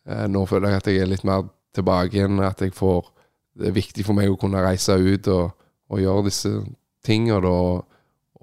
eh, 0.07 0.27
Nå 0.31 0.45
føler 0.47 0.71
jeg 0.71 0.83
at 0.83 0.87
jeg 0.91 1.01
er 1.03 1.11
litt 1.11 1.25
mer 1.27 1.49
tilbake 1.75 2.19
igjen. 2.19 2.39
At 2.45 2.63
jeg 2.63 2.75
får 2.75 3.09
Det 3.55 3.71
er 3.71 3.75
viktig 3.75 4.05
for 4.07 4.15
meg 4.17 4.31
å 4.31 4.39
kunne 4.39 4.63
reise 4.63 4.95
ut 4.95 5.27
og, 5.31 5.51
og 5.91 6.01
gjøre 6.01 6.27
disse 6.29 6.53
tingene, 7.05 7.41
da. 7.43 7.94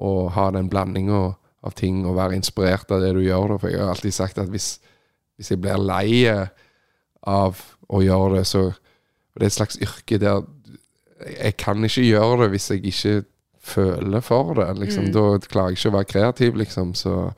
Og, 0.03 0.25
og 0.25 0.33
ha 0.37 0.51
den 0.55 0.71
blandinga 0.73 1.23
av 1.63 1.75
ting 1.79 2.03
og 2.07 2.17
være 2.19 2.37
inspirert 2.39 2.91
av 2.91 3.03
det 3.05 3.13
du 3.15 3.23
gjør. 3.23 3.57
For 3.61 3.71
jeg 3.71 3.83
har 3.83 3.93
alltid 3.93 4.17
sagt 4.17 4.41
at 4.43 4.51
hvis, 4.51 4.75
hvis 5.39 5.53
jeg 5.55 5.63
blir 5.63 5.79
lei 5.79 6.27
av 7.23 7.61
å 7.93 8.03
gjøre 8.03 8.41
det, 8.41 8.47
så 8.51 8.73
Det 9.33 9.47
er 9.47 9.49
et 9.49 9.55
slags 9.55 9.79
yrke 9.81 10.19
der 10.21 10.43
jeg 11.41 11.55
kan 11.57 11.85
ikke 11.85 12.03
gjøre 12.05 12.43
det 12.43 12.49
hvis 12.53 12.71
jeg 12.71 12.83
ikke 12.85 13.13
føler 13.63 14.21
for 14.21 14.55
det. 14.59 14.69
Liksom. 14.83 15.07
Da 15.15 15.39
klarer 15.39 15.73
jeg 15.73 15.79
ikke 15.79 15.93
å 15.93 15.97
være 15.97 16.11
kreativ, 16.11 16.59
liksom. 16.61 16.95
Så 16.99 17.33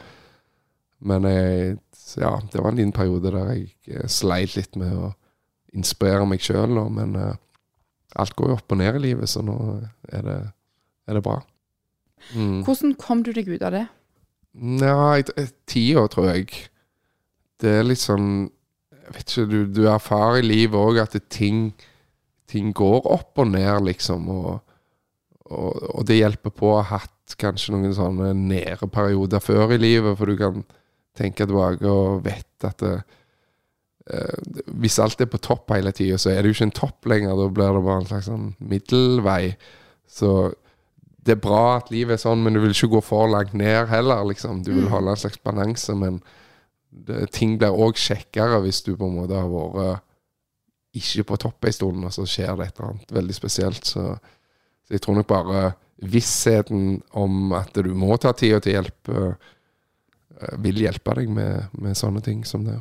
Men 1.04 1.24
jeg, 1.28 1.76
ja, 2.16 2.40
det 2.52 2.62
var 2.62 2.70
en 2.70 2.78
liten 2.80 2.92
periode 2.96 3.30
der 3.30 3.52
jeg 3.52 3.68
eh, 3.86 4.08
sleit 4.08 4.56
litt 4.56 4.76
med 4.80 4.94
å 4.96 5.12
inspirere 5.76 6.24
meg 6.24 6.40
sjøl, 6.40 6.78
men 6.88 7.16
uh, 7.18 7.34
alt 8.16 8.32
går 8.38 8.52
jo 8.52 8.56
opp 8.56 8.72
og 8.72 8.78
ned 8.78 8.96
i 8.96 9.02
livet, 9.10 9.28
så 9.28 9.42
nå 9.44 9.56
er 10.08 10.22
det, 10.24 10.38
er 11.10 11.18
det 11.18 11.22
bra. 11.26 11.34
Mm. 12.32 12.62
Hvordan 12.64 12.94
kom 13.00 13.22
du 13.26 13.32
deg 13.36 13.48
ut 13.50 13.62
av 13.62 13.74
det? 13.74 13.86
Nei, 14.54 15.24
tida, 15.66 16.06
tror 16.10 16.30
jeg. 16.30 16.52
Det 17.60 17.72
er 17.80 17.86
litt 17.86 18.02
sånn 18.02 18.46
Jeg 19.04 19.14
vet 19.14 19.32
ikke, 19.32 19.48
du, 19.50 19.58
du 19.68 19.82
erfarer 19.90 20.40
i 20.40 20.46
livet 20.46 20.80
òg 20.80 20.98
at 21.02 21.12
det, 21.12 21.26
ting, 21.28 21.74
ting 22.48 22.70
går 22.76 23.04
opp 23.12 23.42
og 23.42 23.50
ned, 23.50 23.84
liksom. 23.84 24.30
Og, 24.32 24.62
og, 25.50 25.82
og 25.90 26.06
det 26.08 26.22
hjelper 26.22 26.54
på 26.54 26.70
å 26.70 26.78
ha 26.80 27.02
hatt 27.02 27.36
kanskje 27.40 27.74
noen 27.74 27.92
sånne 27.96 28.30
nære 28.38 28.88
perioder 28.92 29.44
før 29.44 29.74
i 29.76 29.80
livet, 29.82 30.16
for 30.16 30.30
du 30.30 30.38
kan 30.40 30.64
tenke 31.18 31.44
tilbake 31.44 31.84
og 31.90 32.24
vet 32.24 32.66
at 32.66 32.80
det, 32.80 32.96
eh, 34.08 34.64
Hvis 34.80 34.98
alt 35.04 35.20
er 35.20 35.30
på 35.30 35.42
topp 35.42 35.76
hele 35.76 35.92
tida, 35.92 36.16
så 36.18 36.32
er 36.32 36.40
det 36.40 36.50
jo 36.50 36.56
ikke 36.58 36.70
en 36.70 36.78
topp 36.80 37.10
lenger. 37.12 37.36
Da 37.36 37.48
blir 37.58 37.76
det 37.76 37.84
bare 37.84 38.00
en 38.02 38.08
slags 38.08 38.30
sånn 38.30 38.50
middelvei. 38.72 39.54
Så 40.08 40.54
det 41.24 41.36
er 41.36 41.40
bra 41.40 41.78
at 41.78 41.90
livet 41.92 42.18
er 42.18 42.22
sånn, 42.22 42.42
men 42.44 42.56
du 42.56 42.60
vil 42.60 42.74
ikke 42.74 42.92
gå 42.96 43.00
for 43.04 43.30
langt 43.32 43.54
ned 43.56 43.88
heller, 43.88 44.24
liksom. 44.28 44.62
Du 44.64 44.74
vil 44.74 44.90
holde 44.92 45.14
en 45.14 45.20
slags 45.20 45.40
balanse, 45.44 45.94
men 45.96 46.18
det, 46.90 47.30
ting 47.34 47.56
blir 47.58 47.74
òg 47.74 47.96
kjekkere 47.98 48.60
hvis 48.64 48.82
du 48.84 48.92
på 48.92 49.08
en 49.08 49.16
måte 49.22 49.38
har 49.38 49.48
vært 49.48 50.04
ikke 50.94 51.24
på 51.26 51.38
topp 51.42 51.66
en 51.66 51.74
stund, 51.74 52.04
og 52.06 52.14
så 52.14 52.26
skjer 52.28 52.52
det 52.58 52.68
et 52.68 52.76
eller 52.78 52.92
annet 52.92 53.14
veldig 53.16 53.34
spesielt. 53.34 53.88
Så, 53.88 54.04
så 54.84 54.94
jeg 54.94 55.02
tror 55.02 55.18
nok 55.18 55.30
bare 55.32 55.64
vissheten 56.04 57.00
om 57.18 57.54
at 57.56 57.74
du 57.74 57.90
må 57.98 58.14
ta 58.20 58.34
tida 58.36 58.60
til 58.62 58.76
hjelp, 58.76 59.10
eh, 59.10 60.52
vil 60.62 60.84
hjelpe 60.84 61.16
deg 61.18 61.32
med, 61.34 61.72
med 61.80 61.98
sånne 61.98 62.22
ting 62.24 62.44
som 62.46 62.66
det. 62.66 62.78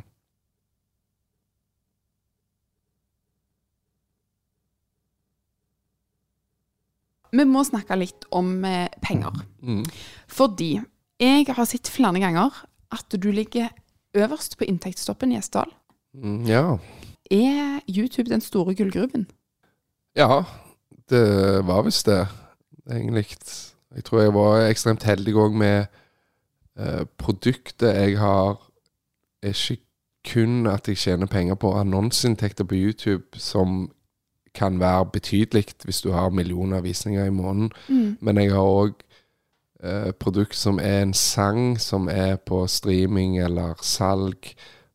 Vi 7.34 7.46
må 7.48 7.64
snakke 7.66 7.98
litt 7.98 8.26
om 8.34 8.56
eh, 8.68 8.88
penger. 9.02 9.40
Mm. 9.62 9.82
Fordi 10.30 10.76
jeg 11.20 11.46
har 11.48 11.66
sett 11.68 11.90
flere 11.90 12.20
ganger 12.22 12.54
at 12.94 13.16
du 13.18 13.30
ligger 13.34 13.72
øverst 14.14 14.58
på 14.58 14.68
inntektsstoppen 14.68 15.32
i 15.32 15.38
Gjesdal. 15.38 15.72
Mm, 16.14 16.44
ja. 16.46 16.76
Er 17.30 17.80
YouTube 17.88 18.30
den 18.30 18.40
store 18.44 18.74
gullgruven? 18.74 19.26
Ja, 20.16 20.44
det 21.10 21.66
var 21.66 21.82
visst 21.82 22.06
det, 22.06 22.26
egentlig. 22.90 23.26
Jeg 23.94 24.04
tror 24.04 24.20
jeg 24.20 24.34
var 24.34 24.68
ekstremt 24.68 25.02
heldig 25.02 25.34
òg 25.34 25.56
med 25.58 25.86
eh, 26.78 27.04
produktet 27.18 27.94
jeg 27.94 28.18
har. 28.18 28.60
Ikke 29.42 29.82
kun 30.24 30.66
at 30.66 30.88
jeg 30.88 30.96
tjener 30.96 31.26
penger 31.26 31.54
på 31.54 31.74
annonseinntekter 31.76 32.64
på 32.64 32.74
YouTube, 32.74 33.38
som 33.38 33.90
kan 34.54 34.78
være 34.80 35.10
betydelig 35.12 35.66
hvis 35.84 36.00
du 36.04 36.12
har 36.14 36.30
millioner 36.30 36.80
visninger 36.80 37.26
i 37.26 37.34
måneden. 37.34 37.72
Men 38.20 38.38
jeg 38.38 38.52
har 38.52 38.70
òg 38.84 38.94
eh, 39.82 40.12
produkt 40.12 40.56
som 40.56 40.78
er 40.78 41.02
en 41.02 41.14
sang 41.14 41.80
som 41.80 42.08
er 42.08 42.36
på 42.36 42.66
streaming 42.66 43.38
eller 43.42 43.74
salg 43.82 44.54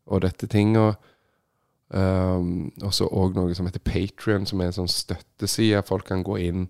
og 0.10 0.22
dette 0.26 0.48
tinga. 0.48 0.94
Um, 1.90 2.70
og 2.86 2.94
så 2.94 3.08
òg 3.10 3.34
noe 3.34 3.56
som 3.58 3.66
heter 3.66 3.82
Patrion, 3.82 4.46
som 4.46 4.62
er 4.62 4.70
en 4.70 4.78
sånn 4.84 4.92
støtteside. 4.92 5.82
Folk 5.88 6.06
kan 6.10 6.22
gå 6.26 6.38
inn 6.46 6.68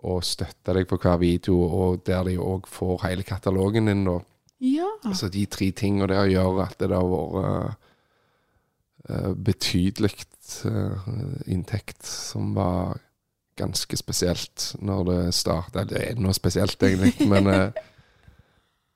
og 0.00 0.24
støtte 0.24 0.72
deg 0.72 0.88
på 0.88 0.96
hver 1.00 1.18
video, 1.20 1.58
og 1.60 2.06
der 2.08 2.24
de 2.24 2.38
òg 2.40 2.68
får 2.70 3.04
hele 3.04 3.26
katalogen 3.28 3.90
din. 3.90 4.06
da. 4.08 4.20
Ja. 4.64 4.88
Altså 5.04 5.28
de 5.32 5.44
tre 5.46 5.70
tingene 5.76 6.08
der 6.08 6.28
gjør 6.32 6.62
at 6.64 6.78
det 6.80 6.88
har 6.92 7.04
vært 7.12 7.89
betydelig 9.08 10.10
eh, 10.66 11.06
inntekt, 11.46 12.02
som 12.06 12.54
var 12.54 12.98
ganske 13.56 13.96
spesielt 13.96 14.74
når 14.80 15.04
det 15.08 15.34
starta. 15.34 15.84
Det 15.84 15.98
er 16.10 16.14
noe 16.20 16.32
spesielt, 16.36 16.76
egentlig, 16.82 17.14
men 17.32 17.46
eh, 17.46 17.70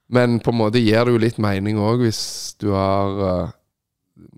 Men 0.09 0.41
på 0.41 0.51
en 0.53 0.59
måte 0.59 0.79
gir 0.85 1.05
det 1.05 1.13
jo 1.15 1.19
litt 1.19 1.39
mening 1.41 1.79
òg, 1.81 2.03
hvis 2.05 2.55
du 2.61 2.69
har 2.77 3.23
eh, 3.29 3.53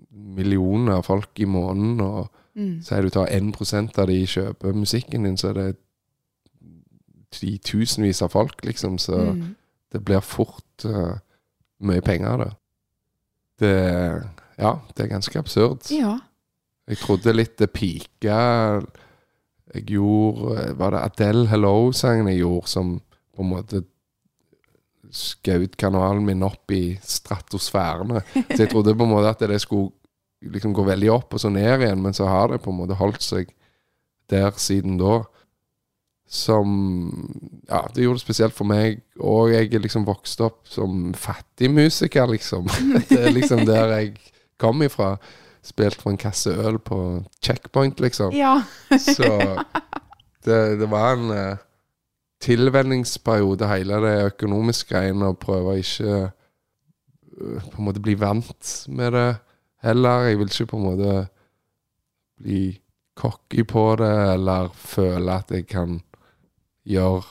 millioner 0.09 0.93
av 0.97 1.03
folk 1.03 1.39
i 1.39 1.45
måneden, 1.45 2.01
og 2.01 2.27
Mm. 2.57 2.79
sier 2.81 3.01
du 3.05 3.09
tar 3.13 3.27
1% 3.29 3.99
av 4.01 4.07
de 4.07 4.15
kjøper 4.25 4.73
musikken 4.73 5.23
din, 5.27 5.35
så 5.37 5.49
er 5.49 5.53
det 5.53 5.75
titusenvis 7.31 8.21
av 8.25 8.29
folk, 8.33 8.65
liksom. 8.65 8.97
Så 8.97 9.15
Mm. 9.33 9.55
det 9.93 10.03
blir 10.05 10.19
fort 10.19 10.85
uh, 10.85 11.17
mye 11.79 12.01
penger 12.01 12.27
av 12.27 12.39
det. 12.39 12.51
Det 13.59 14.23
Ja, 14.57 14.79
det 14.95 15.05
er 15.05 15.13
ganske 15.15 15.39
absurd. 15.39 15.89
ja. 15.93 16.17
Jeg 16.87 17.01
trodde 17.01 17.33
litt 17.35 17.57
det 17.59 17.67
pika 17.75 18.35
Jeg 19.73 19.81
gjorde 19.89 20.69
Var 20.79 20.93
det 20.95 21.01
Adele 21.03 21.41
Hello-sangen 21.51 22.29
jeg 22.31 22.39
gjorde, 22.39 22.69
som 22.71 22.93
på 23.35 23.43
en 23.43 23.49
måte 23.51 23.81
skjøt 25.11 25.75
kanalen 25.79 26.23
min 26.27 26.43
opp 26.47 26.71
i 26.71 26.97
stratosfærene. 27.03 28.21
Så 28.33 28.57
jeg 28.63 28.69
trodde 28.71 28.95
på 28.95 29.03
en 29.03 29.11
måte 29.11 29.33
at 29.35 29.43
det 29.51 29.59
skulle 29.63 29.91
liksom 30.55 30.73
gå 30.75 30.83
veldig 30.87 31.11
opp 31.13 31.35
og 31.35 31.43
så 31.43 31.51
ned 31.51 31.83
igjen, 31.83 32.01
men 32.03 32.15
så 32.15 32.27
har 32.27 32.51
det 32.51 32.61
på 32.63 32.71
en 32.71 32.79
måte 32.79 32.97
holdt 32.99 33.23
seg 33.23 33.51
der 34.31 34.51
siden 34.59 34.97
da. 34.99 35.21
Som 36.27 36.71
Ja, 37.69 37.83
det 37.93 38.03
gjorde 38.03 38.19
det 38.19 38.25
spesielt 38.25 38.55
for 38.55 38.67
meg. 38.67 39.03
Og 39.19 39.51
jeg 39.53 39.69
er 39.73 39.83
liksom 39.83 40.07
vokst 40.07 40.41
opp 40.43 40.63
som 40.67 41.13
fattig 41.15 41.69
musiker, 41.71 42.27
liksom. 42.31 42.67
Det 43.11 43.21
er 43.27 43.31
liksom 43.35 43.63
der 43.67 43.93
jeg 43.99 44.17
kom 44.59 44.81
ifra. 44.85 45.15
Spilt 45.65 45.99
for 46.01 46.13
en 46.13 46.19
kasse 46.21 46.53
øl 46.53 46.77
på 46.79 46.97
checkpoint, 47.43 47.99
liksom. 47.99 48.31
ja. 48.31 48.61
Så 48.97 49.27
det, 50.45 50.79
det 50.79 50.87
var 50.89 51.17
en 51.17 51.31
uh, 51.33 51.57
tilvenningsperiode, 52.39 53.67
hele 53.67 54.01
det 54.05 54.15
økonomiske 54.31 54.93
greiene, 54.93 55.33
og 55.33 55.41
prøve 55.43 55.73
å 55.73 55.81
ikke 55.81 56.17
uh, 56.23 57.63
på 57.71 57.81
en 57.81 57.87
måte 57.89 58.03
bli 58.03 58.15
vant 58.19 58.73
med 58.87 59.11
det 59.17 59.29
heller. 59.83 60.29
Jeg 60.29 60.39
vil 60.39 60.53
ikke 60.53 60.69
på 60.71 60.79
en 60.79 60.87
måte 60.87 61.15
bli 62.37 62.61
cocky 63.17 63.65
på 63.67 63.83
det, 63.99 64.13
eller 64.37 64.69
føle 64.77 65.39
at 65.41 65.51
jeg 65.51 65.67
kan 65.67 65.99
gjøre 66.87 67.25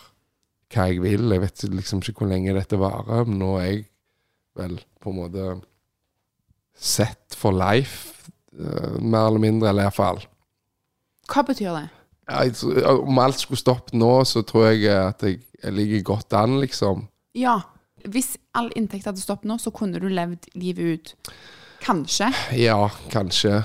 hva 0.74 0.88
jeg 0.90 1.02
vil. 1.02 1.30
Jeg 1.32 1.42
vet 1.42 1.64
liksom 1.72 2.02
ikke 2.02 2.20
hvor 2.20 2.30
lenge 2.30 2.54
dette 2.56 2.78
varer. 2.80 3.24
Men 3.24 3.40
nå 3.40 3.52
er 3.60 3.66
jeg 3.70 3.82
vel 4.58 4.78
på 5.00 5.12
en 5.12 5.20
måte 5.20 5.48
set 6.76 7.36
for 7.36 7.56
life, 7.56 8.30
øh, 8.52 9.02
mer 9.02 9.26
eller 9.30 9.42
mindre, 9.42 9.68
eller 9.68 9.86
iallfall. 9.88 10.20
Hva 11.26 11.42
betyr 11.46 11.72
det? 11.76 11.88
Om 12.86 13.18
alt 13.22 13.40
skulle 13.40 13.60
stoppet 13.60 13.94
nå, 13.94 14.24
så 14.24 14.42
tror 14.46 14.70
jeg 14.70 14.90
at 14.90 15.22
jeg, 15.22 15.40
jeg 15.62 15.72
ligger 15.72 16.02
godt 16.02 16.32
an, 16.32 16.60
liksom. 16.60 17.06
Ja. 17.34 17.60
Hvis 18.06 18.36
all 18.54 18.70
inntekt 18.78 19.06
hadde 19.08 19.22
stoppet 19.22 19.48
nå, 19.50 19.58
så 19.58 19.72
kunne 19.74 20.00
du 20.02 20.08
levd 20.08 20.48
livet 20.54 20.94
ut. 20.94 21.14
Kanskje. 21.82 22.30
Ja, 22.58 22.88
kanskje. 23.10 23.60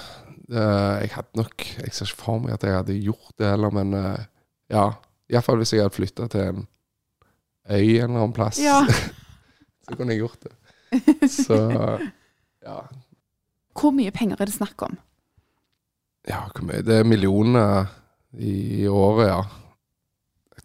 Eh, 0.51 0.95
jeg 1.05 1.11
hadde 1.13 1.39
nok 1.39 1.63
Jeg 1.63 1.93
ser 1.95 2.09
ikke 2.09 2.23
for 2.25 2.41
meg 2.43 2.57
at 2.57 2.63
jeg 2.67 2.75
hadde 2.75 2.97
gjort 2.99 3.33
det 3.39 3.51
heller, 3.53 3.73
men 3.73 3.93
eh, 3.97 4.25
ja. 4.73 4.89
Iallfall 5.31 5.61
hvis 5.61 5.73
jeg 5.73 5.85
hadde 5.85 5.95
flytta 5.95 6.27
til 6.31 6.41
en 6.49 6.65
øy 7.71 7.77
en 7.77 8.09
eller 8.09 8.23
annen 8.25 8.33
plass. 8.35 8.59
Ja. 8.59 8.81
så 9.85 9.95
kunne 9.95 10.13
jeg 10.13 10.25
gjort 10.25 10.43
det. 10.43 11.29
Så 11.31 11.57
ja. 12.65 12.79
Hvor 13.79 13.93
mye 13.95 14.11
penger 14.11 14.41
er 14.41 14.45
det 14.51 14.53
snakk 14.57 14.81
om? 14.87 14.97
ja 16.29 16.43
hvor 16.53 16.65
mye? 16.67 16.81
Det 16.85 16.99
er 16.99 17.07
millioner 17.07 17.87
i 18.37 18.85
året, 18.87 19.27
ja. 19.31 19.39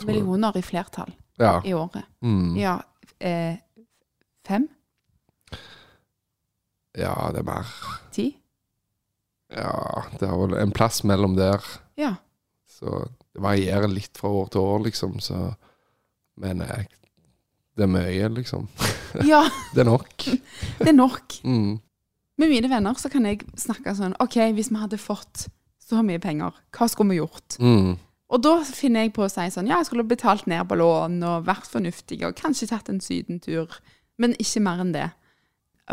Millioner 0.06 0.52
det. 0.52 0.60
I 0.60 0.66
flertall 0.66 1.14
Ja. 1.40 1.62
i 1.64 1.72
året. 1.72 2.04
Mm. 2.20 2.56
Ja. 2.60 2.74
Eh, 3.20 3.56
fem? 4.46 4.68
ja, 6.96 7.14
det 7.32 7.40
er 7.42 7.46
mer. 7.48 7.70
Ti? 8.12 8.26
Ja, 9.52 10.02
det 10.18 10.26
er 10.28 10.36
vel 10.40 10.56
en 10.60 10.72
plass 10.74 11.02
mellom 11.04 11.36
der. 11.38 11.64
Ja. 11.96 12.14
Så 12.68 13.06
det 13.32 13.40
varierer 13.44 13.88
litt 13.88 14.16
fra 14.18 14.28
år 14.32 14.48
til 14.52 14.60
år, 14.60 14.84
liksom. 14.88 15.18
Så 15.20 15.54
Men 16.36 16.60
jeg, 16.60 16.88
det 17.76 17.84
er 17.86 17.88
mye, 17.92 18.28
liksom. 18.36 18.68
ja. 19.24 19.42
Det 19.74 19.80
er 19.80 19.88
nok. 19.88 20.16
Det 20.78 20.88
er 20.88 20.92
nok. 20.96 21.38
Mm. 21.44 21.78
Med 22.36 22.52
mine 22.52 22.68
venner 22.68 22.98
så 23.00 23.08
kan 23.12 23.24
jeg 23.28 23.44
snakke 23.56 23.94
sånn 23.96 24.16
OK, 24.20 24.36
hvis 24.56 24.68
vi 24.72 24.80
hadde 24.80 25.00
fått 25.00 25.46
så 25.86 26.02
mye 26.04 26.20
penger, 26.20 26.56
hva 26.74 26.88
skulle 26.90 27.14
vi 27.14 27.20
gjort? 27.20 27.56
Mm. 27.62 27.94
Og 28.26 28.42
da 28.42 28.56
finner 28.66 29.06
jeg 29.06 29.14
på 29.14 29.22
å 29.22 29.30
si 29.30 29.44
sånn 29.54 29.68
Ja, 29.70 29.78
jeg 29.78 29.88
skulle 29.88 30.06
betalt 30.08 30.48
ned 30.50 30.66
på 30.66 30.78
lån 30.80 31.20
og 31.22 31.46
vært 31.46 31.68
fornuftig 31.70 32.24
og 32.26 32.34
kanskje 32.38 32.68
tatt 32.72 32.90
en 32.90 33.00
sydentur, 33.02 33.70
men 34.18 34.34
ikke 34.42 34.64
mer 34.66 34.82
enn 34.82 34.94
det. 34.96 35.08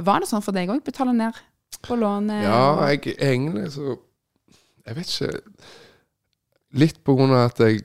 Var 0.01 0.23
det 0.23 0.29
sånn 0.32 0.43
for 0.45 0.56
deg 0.56 0.71
òg? 0.73 0.82
Betale 0.86 1.13
ned 1.13 1.38
på 1.86 1.97
lånet? 1.99 2.45
Ja, 2.47 2.89
jeg 2.89 3.15
egentlig 3.17 3.71
så 3.75 3.97
Jeg 4.84 4.95
vet 4.97 5.12
ikke 5.12 5.41
Litt 6.73 7.03
på 7.06 7.13
grunn 7.13 7.36
av 7.36 7.51
at 7.51 7.60
jeg, 7.62 7.84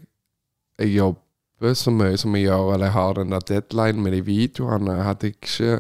jeg 0.81 0.95
jobber 0.95 1.75
så 1.77 1.93
mye 1.93 2.17
som 2.17 2.33
jeg 2.37 2.47
gjør, 2.47 2.71
eller 2.73 2.89
jeg 2.89 2.95
har 2.95 3.19
den 3.19 3.35
der 3.35 3.45
deadline 3.45 4.01
med 4.01 4.15
de 4.17 4.21
videoene. 4.25 4.95
Hadde 5.05 5.29
jeg 5.29 5.37
ikke 5.37 5.75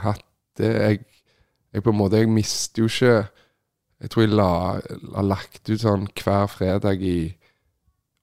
hatt 0.00 0.24
det 0.56 0.70
Jeg, 0.72 1.02
jeg 1.76 1.84
på 1.84 1.92
en 1.92 1.98
måte 1.98 2.20
Jeg 2.20 2.32
mister 2.32 2.82
jo 2.82 2.88
ikke 2.90 3.28
Jeg 4.00 4.12
tror 4.12 4.24
jeg 4.24 4.32
la, 4.32 4.50
har 5.16 5.26
lagt 5.26 5.70
ut 5.70 5.80
sånn 5.80 6.08
hver 6.16 6.48
fredag 6.52 7.04
i 7.04 7.18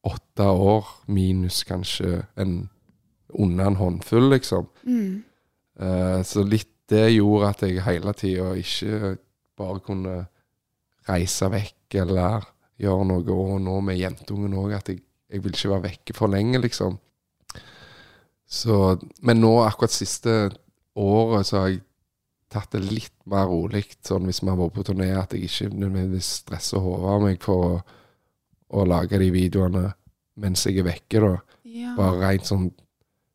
åtte 0.03 0.43
år, 0.43 0.89
minus 1.07 1.61
kanskje 1.63 2.25
en 2.35 2.67
under 3.33 3.65
en 3.65 3.77
håndfull, 3.79 4.27
liksom. 4.29 4.67
Mm. 4.85 5.23
Uh, 5.79 6.19
så 6.27 6.43
litt 6.45 6.69
det 6.91 7.13
gjorde 7.15 7.49
at 7.49 7.63
jeg 7.65 7.83
hele 7.85 8.13
tida 8.17 8.51
ikke 8.59 9.15
bare 9.57 9.81
kunne 9.85 10.17
reise 11.07 11.47
vekk 11.51 11.97
eller 12.03 12.45
gjøre 12.81 13.07
noe. 13.09 13.23
Og 13.23 13.61
nå 13.63 13.79
med 13.85 13.99
jentungen 13.99 14.53
òg, 14.59 14.75
at 14.77 14.91
jeg, 14.91 15.01
jeg 15.31 15.43
vil 15.43 15.55
ikke 15.55 15.71
være 15.73 15.85
vekke 15.87 16.17
for 16.17 16.33
lenge, 16.33 16.61
liksom. 16.61 16.99
Så, 18.43 18.99
men 19.25 19.41
nå, 19.41 19.55
akkurat 19.63 19.95
siste 19.95 20.51
året, 20.99 21.47
så 21.47 21.63
har 21.63 21.71
jeg 21.71 21.81
tatt 22.53 22.71
det 22.75 22.83
litt 22.85 23.13
mer 23.29 23.47
rolig. 23.49 23.85
Sånn 24.05 24.27
hvis 24.29 24.41
vi 24.43 24.49
har 24.51 24.59
vært 24.59 24.75
på 24.77 24.85
turné, 24.87 25.09
at 25.17 25.33
jeg 25.35 25.47
ikke 25.49 25.71
nødvendigvis 25.73 26.29
stresser 26.43 26.83
hodet 26.83 27.11
av 27.15 27.25
meg 27.25 27.41
for 27.43 27.65
å, 27.67 27.81
å 28.79 28.85
lage 28.89 29.19
de 29.21 29.29
videoene 29.33 29.87
mens 30.41 30.63
jeg 30.65 30.79
er 30.81 30.87
vekke, 30.87 31.19
da 31.21 31.33
Ja. 31.73 31.93
bare 31.97 32.19
rent 32.21 32.45
sånn 32.49 32.71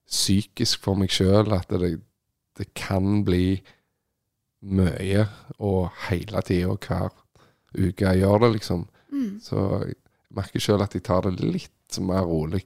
psykisk 0.08 0.80
for 0.84 0.98
meg 0.98 1.10
sjøl 1.12 1.52
at 1.54 1.68
det, 1.68 1.98
det 2.58 2.68
kan 2.78 3.22
bli 3.26 3.58
mye 4.62 5.26
og 5.62 5.90
hele 6.08 6.42
tida 6.46 6.74
hver 6.74 7.12
uke 7.78 8.06
jeg 8.08 8.22
gjør 8.22 8.40
det, 8.42 8.52
liksom. 8.56 8.86
Mm. 9.12 9.38
Så 9.44 9.64
jeg 9.84 9.98
merker 10.34 10.62
sjøl 10.62 10.82
at 10.82 10.94
jeg 10.96 11.04
tar 11.06 11.28
det 11.28 11.36
litt 11.44 11.98
mer 12.04 12.24
rolig 12.26 12.64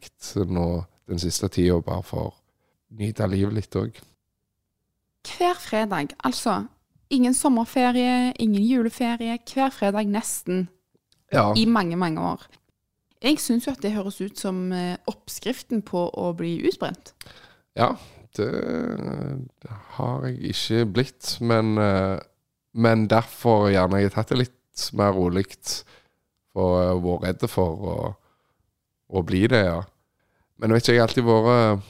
nå 0.49 0.67
den 1.09 1.21
siste 1.21 1.49
tida, 1.53 1.81
bare 1.85 2.03
for 2.07 2.31
å 2.31 2.35
nyte 2.99 3.27
livet 3.29 3.55
litt 3.59 3.77
òg. 3.77 4.01
Hver 5.27 5.55
fredag, 5.61 6.09
altså. 6.25 6.65
Ingen 7.11 7.35
sommerferie, 7.35 8.33
ingen 8.41 8.63
juleferie. 8.65 9.39
Hver 9.55 9.71
fredag 9.71 10.07
nesten 10.09 10.69
Ja. 11.33 11.53
i 11.57 11.65
mange, 11.65 11.97
mange 11.97 12.21
år. 12.21 12.43
Jeg 13.23 13.39
syns 13.39 13.67
jo 13.67 13.73
at 13.73 13.83
det 13.83 13.93
høres 13.93 14.21
ut 14.21 14.39
som 14.39 14.73
eh, 14.73 14.97
oppskriften 15.07 15.83
på 15.83 16.11
å 16.15 16.33
bli 16.37 16.63
utbrent. 16.69 17.13
ja. 17.77 17.93
Det 18.37 18.49
har 19.99 20.23
jeg 20.25 20.39
ikke 20.55 20.87
blitt, 20.93 21.37
men, 21.41 21.77
eh, 21.79 22.19
men 22.73 23.03
derfor 23.11 23.69
gjerne 23.69 23.99
jeg 24.01 24.09
har 24.09 24.15
tatt 24.15 24.29
det 24.33 24.39
litt 24.39 24.87
mer 24.97 25.13
rolig. 25.13 25.45
Jeg 25.53 25.85
har 26.57 26.97
vært 27.05 27.23
redd 27.27 27.45
for 27.51 27.69
å, 27.93 28.17
å 29.13 29.23
bli 29.23 29.43
det, 29.53 29.61
ja. 29.67 29.83
Men 30.57 30.71
jeg 30.71 30.75
vet 30.75 30.83
ikke, 30.83 30.93
jeg 30.95 31.01
har 31.03 31.09
alltid 31.09 31.25
vært 31.29 31.83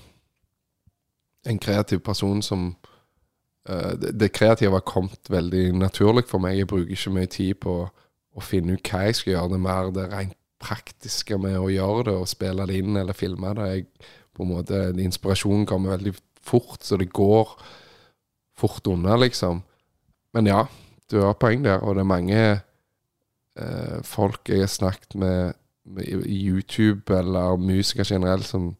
en 1.47 1.59
kreativ 1.63 1.99
person 2.03 2.43
som 2.43 2.75
eh, 2.75 2.92
det, 3.63 4.13
det 4.19 4.33
kreative 4.35 4.75
har 4.75 4.87
kommet 4.87 5.31
veldig 5.31 5.69
naturlig 5.79 6.25
for 6.27 6.43
meg. 6.43 6.57
Jeg 6.59 6.71
bruker 6.71 6.97
ikke 6.97 7.13
mye 7.15 7.31
tid 7.31 7.61
på 7.63 7.75
å 8.33 8.43
finne 8.43 8.75
ut 8.75 8.89
hva 8.91 9.05
jeg 9.07 9.19
skal 9.19 9.35
gjøre. 9.35 9.51
Det 9.53 9.59
er 9.59 9.67
mer 9.67 9.93
det 9.95 10.07
rent 10.11 10.39
praktiske 10.63 11.39
med 11.43 11.59
å 11.59 11.71
gjøre 11.73 12.07
det 12.09 12.17
og 12.21 12.31
spille 12.31 12.67
det 12.69 12.81
inn 12.81 12.99
eller 12.99 13.17
filme 13.17 13.55
det. 13.59 13.69
Jeg, 13.73 14.11
på 14.33 14.45
en 14.45 14.53
måte, 14.55 14.83
Inspirasjonen 15.03 15.67
kommer 15.69 15.97
veldig 15.97 16.15
fort, 16.43 16.81
så 16.83 16.99
det 17.01 17.11
går 17.15 17.51
fort 18.59 18.87
unna, 18.91 19.17
liksom. 19.21 19.63
Men 20.33 20.49
ja, 20.49 20.67
du 21.11 21.21
har 21.21 21.39
poeng 21.41 21.65
der, 21.67 21.83
og 21.83 21.97
det 21.97 22.05
er 22.05 22.09
mange 22.09 22.43
eh, 23.59 23.99
folk 24.07 24.49
jeg 24.49 24.65
har 24.65 24.73
snakket 24.73 25.17
med, 25.19 25.59
med 25.85 26.27
YouTube, 26.27 27.13
eller 27.13 27.59
musikere 27.61 28.09
generelt, 28.09 28.49
som 28.49 28.73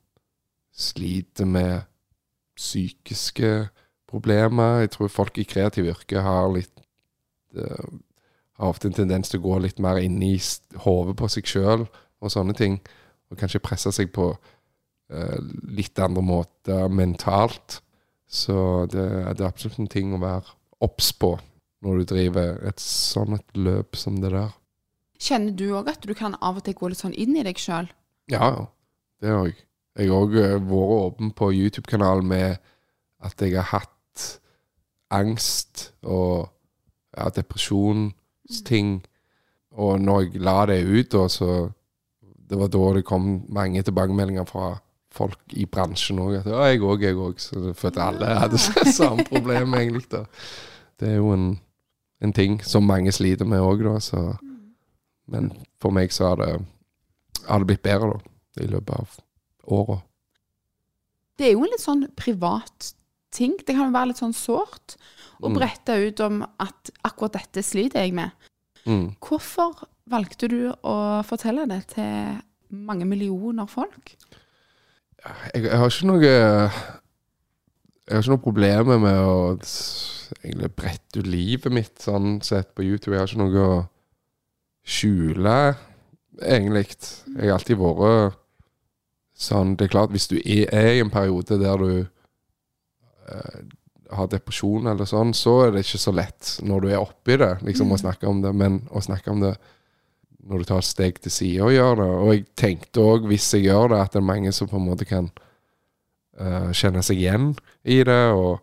sliter 0.73 1.45
med 1.45 1.83
psykiske 2.57 3.69
problemer. 4.13 4.83
Jeg 4.85 4.95
tror 4.97 5.13
folk 5.13 5.39
i 5.41 5.49
kreative 5.49 5.95
yrker 5.95 6.25
har 6.25 6.51
litt 6.55 6.73
uh, 7.59 7.93
Har 8.61 8.71
ofte 8.71 8.91
en 8.91 8.95
tendens 8.95 9.33
til 9.33 9.41
å 9.41 9.47
gå 9.47 9.59
litt 9.65 9.81
mer 9.83 9.99
inn 9.99 10.21
i 10.23 10.37
hodet 10.85 11.17
på 11.19 11.29
seg 11.33 11.49
sjøl 11.49 11.87
og 12.23 12.31
sånne 12.31 12.55
ting. 12.55 12.77
Og 13.33 13.41
kanskje 13.41 13.63
presse 13.65 13.91
seg 13.97 14.13
på 14.15 14.29
uh, 14.37 15.39
litt 15.73 15.99
andre 15.99 16.23
måter 16.23 16.93
mentalt. 16.93 17.81
Så 18.29 18.87
det, 18.93 19.09
det 19.37 19.43
er 19.43 19.49
absolutt 19.49 19.81
en 19.83 19.91
ting 19.91 20.13
å 20.15 20.21
være 20.23 20.55
obs 20.85 21.11
på 21.17 21.35
når 21.83 21.99
du 21.99 22.11
driver 22.13 22.61
et 22.69 22.81
sånn 22.81 23.35
et 23.37 23.59
løp 23.59 23.99
som 23.99 24.21
det 24.23 24.31
der. 24.33 24.53
Kjenner 25.23 25.55
du 25.55 25.69
òg 25.79 25.91
at 25.91 26.07
du 26.07 26.15
kan 26.19 26.37
av 26.41 26.61
og 26.61 26.65
til 26.67 26.77
gå 26.79 26.93
litt 26.93 27.03
sånn 27.03 27.17
inn 27.19 27.35
i 27.39 27.45
deg 27.47 27.59
sjøl? 27.59 27.91
Ja. 28.31 28.69
Det 29.23 29.31
har 29.31 29.47
jeg. 29.47 29.59
Jeg 29.99 30.09
har 30.09 30.25
òg 30.25 30.33
vært 30.35 30.73
åpen 30.73 31.33
på 31.37 31.51
YouTube-kanalen 31.53 32.27
med 32.27 32.63
at 33.23 33.43
jeg 33.45 33.55
har 33.59 33.69
hatt 33.71 33.93
angst 35.13 35.93
og 36.03 36.49
ja, 37.17 37.29
depresjonsting. 37.29 39.03
Og 39.73 40.01
når 40.01 40.21
jeg 40.21 40.43
la 40.45 40.57
det 40.69 40.83
ut, 40.87 41.13
da, 41.13 41.29
så 41.29 41.71
Det 42.53 42.59
var 42.61 42.69
da 42.69 42.93
det 42.93 43.05
kom 43.09 43.47
mange 43.49 43.83
tilbakemeldinger 43.83 44.45
fra 44.45 44.75
folk 45.13 45.55
i 45.57 45.65
bransjen 45.65 46.19
òg. 46.21 46.35
At 46.43 46.49
ja, 46.51 46.65
jeg 46.69 46.83
òg, 46.85 47.01
jeg 47.01 47.17
òg. 47.17 47.41
Så 47.41 47.63
jeg 47.69 47.77
følte 47.77 48.03
alle 48.05 48.27
hadde 48.27 48.59
samme 48.93 49.25
problem, 49.25 49.75
egentlig. 49.75 50.11
da. 50.13 50.27
Det 51.01 51.09
er 51.09 51.17
jo 51.17 51.33
en, 51.33 51.47
en 52.21 52.33
ting 52.37 52.61
som 52.65 52.85
mange 52.85 53.13
sliter 53.13 53.49
med 53.49 53.65
òg, 53.65 53.85
da. 53.87 53.95
Så. 54.05 54.35
Men 55.33 55.49
for 55.81 55.97
meg 55.97 56.13
så 56.13 56.33
har 56.33 56.43
det, 56.43 56.51
har 57.49 57.63
det 57.63 57.71
blitt 57.71 57.83
bedre, 57.83 58.13
da. 58.13 58.35
I 58.61 58.69
løpet 58.69 59.01
av 59.01 59.17
åra. 59.73 60.03
Det 61.39 61.47
er 61.49 61.55
jo 61.55 61.65
en 61.65 61.73
litt 61.73 61.81
sånn 61.81 62.05
privat 62.19 62.93
ting. 63.33 63.57
Det 63.59 63.75
kan 63.75 63.89
jo 63.89 63.95
være 63.97 64.13
litt 64.13 64.21
sånn 64.23 64.37
sårt 64.37 64.97
å 65.43 65.49
Mm. 65.51 65.57
brette 65.59 65.97
ut 66.07 66.21
om 66.21 66.43
at 66.61 66.91
akkurat 67.05 67.33
dette 67.41 67.63
sliter 67.67 68.01
jeg 68.05 68.15
med. 68.15 68.31
Mm. 68.87 69.17
Hvorfor 69.21 69.87
valgte 70.11 70.49
du 70.49 70.73
å 70.85 71.23
fortelle 71.27 71.67
det 71.71 71.87
til 71.95 72.39
mange 72.71 73.05
millioner 73.07 73.67
folk? 73.67 74.15
jeg, 75.55 75.65
jeg 75.65 75.79
har 75.79 75.87
ikke 75.91 76.07
noe 76.11 76.21
Jeg 76.23 78.17
har 78.17 78.23
ikke 78.25 78.33
noe 78.33 78.43
problemer 78.43 78.99
med 78.99 79.19
å 79.23 79.37
egentlig 80.43 80.71
brette 80.75 81.21
ut 81.23 81.27
livet 81.31 81.73
mitt 81.73 82.03
sånn 82.03 82.41
sett 82.43 82.75
på 82.75 82.83
YouTube. 82.83 83.15
Jeg 83.15 83.21
har 83.21 83.31
ikke 83.31 83.43
noe 83.45 83.63
å 83.63 83.77
skjule, 84.85 85.77
egentlig. 86.43 86.97
Jeg 87.37 87.47
har 87.49 87.59
alltid 87.59 87.79
vært 87.79 88.39
sånn 89.39 89.77
Det 89.77 89.87
er 89.87 89.93
klart, 89.95 90.11
hvis 90.11 90.29
du 90.31 90.37
er, 90.39 90.93
i 90.95 91.01
en 91.01 91.11
periode 91.11 91.59
der 91.59 91.77
du 91.79 92.09
har 94.13 94.29
depresjon 94.33 94.89
eller 94.91 95.09
sånn, 95.09 95.33
så 95.37 95.59
er 95.67 95.75
det 95.75 95.85
ikke 95.87 96.01
så 96.03 96.13
lett 96.15 96.57
når 96.67 96.85
du 96.85 96.89
er 96.91 97.01
oppi 97.01 97.39
det, 97.41 97.55
liksom, 97.67 97.95
å 97.95 98.01
snakke 98.01 98.29
om 98.29 98.43
det. 98.45 98.53
Men 98.57 98.83
å 98.93 99.03
snakke 99.05 99.33
om 99.33 99.41
det 99.45 99.55
når 100.43 100.63
du 100.63 100.69
tar 100.69 100.83
et 100.83 100.89
steg 100.89 101.21
til 101.23 101.33
side 101.33 101.63
og 101.65 101.75
gjør 101.75 101.97
det. 102.01 102.11
Og 102.19 102.33
jeg 102.33 102.45
tenkte 102.59 103.07
òg, 103.07 103.29
hvis 103.31 103.49
jeg 103.55 103.69
gjør 103.69 103.93
det, 103.93 104.03
at 104.03 104.15
det 104.15 104.21
er 104.23 104.29
mange 104.33 104.53
som 104.55 104.71
på 104.71 104.79
en 104.79 104.89
måte 104.89 105.07
kan 105.09 105.31
uh, 106.41 106.71
kjenne 106.75 107.05
seg 107.07 107.23
igjen 107.23 107.53
i 107.85 108.03
det, 108.07 108.23
og 108.35 108.61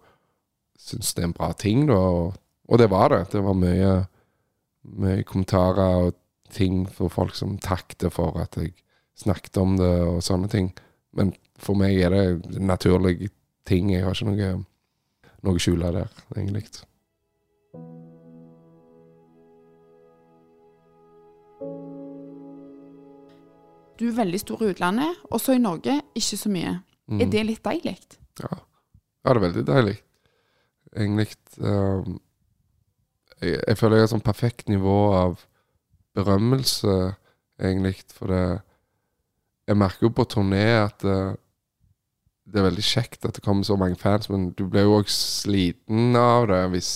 synes 0.79 1.13
det 1.15 1.23
er 1.23 1.29
en 1.29 1.37
bra 1.37 1.51
ting, 1.57 1.87
da. 1.89 1.97
Og, 1.97 2.35
og 2.69 2.81
det 2.81 2.89
var 2.91 3.13
det. 3.15 3.23
Det 3.33 3.43
var 3.45 3.57
mye, 3.57 3.93
mye 4.99 5.25
kommentarer 5.27 6.09
og 6.09 6.17
ting 6.53 6.83
for 6.89 7.13
folk 7.13 7.35
som 7.37 7.57
takket 7.61 8.09
for 8.13 8.39
at 8.41 8.57
jeg 8.57 8.73
snakket 9.19 9.59
om 9.61 9.75
det, 9.79 9.91
og 10.07 10.23
sånne 10.25 10.49
ting. 10.51 10.71
Men 11.15 11.33
for 11.59 11.79
meg 11.79 11.97
er 11.99 12.13
det 12.13 12.23
en 12.59 12.69
naturlig 12.69 13.31
ting. 13.67 13.91
Jeg 13.93 14.05
har 14.05 14.15
ikke 14.15 14.29
noe, 14.29 14.51
noe 15.47 15.61
skjula 15.61 15.91
der, 15.95 16.21
egentlig. 16.35 16.67
Du 23.99 24.05
er 24.07 24.15
veldig 24.15 24.39
stor 24.39 24.61
i 24.63 24.69
utlandet, 24.71 25.17
og 25.27 25.41
så 25.43 25.57
i 25.57 25.59
Norge 25.59 25.97
ikke 26.15 26.37
så 26.39 26.49
mye. 26.51 26.77
Mm. 27.11 27.19
Er 27.19 27.31
det 27.33 27.45
litt 27.49 27.65
deilig? 27.65 27.97
Ja. 28.39 28.49
ja, 28.55 29.27
det 29.27 29.35
er 29.35 29.43
veldig 29.43 29.63
deilig. 29.67 29.95
Egentlig 30.95 31.35
um, 31.59 32.19
jeg, 33.41 33.57
jeg 33.57 33.77
føler 33.77 33.99
jeg 33.99 34.07
har 34.07 34.11
sånn 34.13 34.23
perfekt 34.25 34.71
nivå 34.71 34.97
av 35.17 35.43
berømmelse, 36.17 36.95
egentlig. 37.59 37.99
For 38.15 38.31
det 38.31 38.43
Jeg 39.69 39.77
merker 39.77 40.07
jo 40.07 40.09
på 40.17 40.25
turné 40.25 40.63
at 40.79 41.03
uh, 41.05 41.35
det 42.49 42.59
er 42.61 42.65
veldig 42.69 42.83
kjekt 42.85 43.25
at 43.27 43.37
det 43.37 43.43
kommer 43.45 43.67
så 43.67 43.77
mange 43.79 43.97
fans, 43.99 44.29
men 44.31 44.49
du 44.57 44.65
blir 44.69 44.87
jo 44.87 44.97
òg 44.99 45.09
sliten 45.13 46.15
av 46.19 46.47
det 46.51 46.63
hvis 46.73 46.91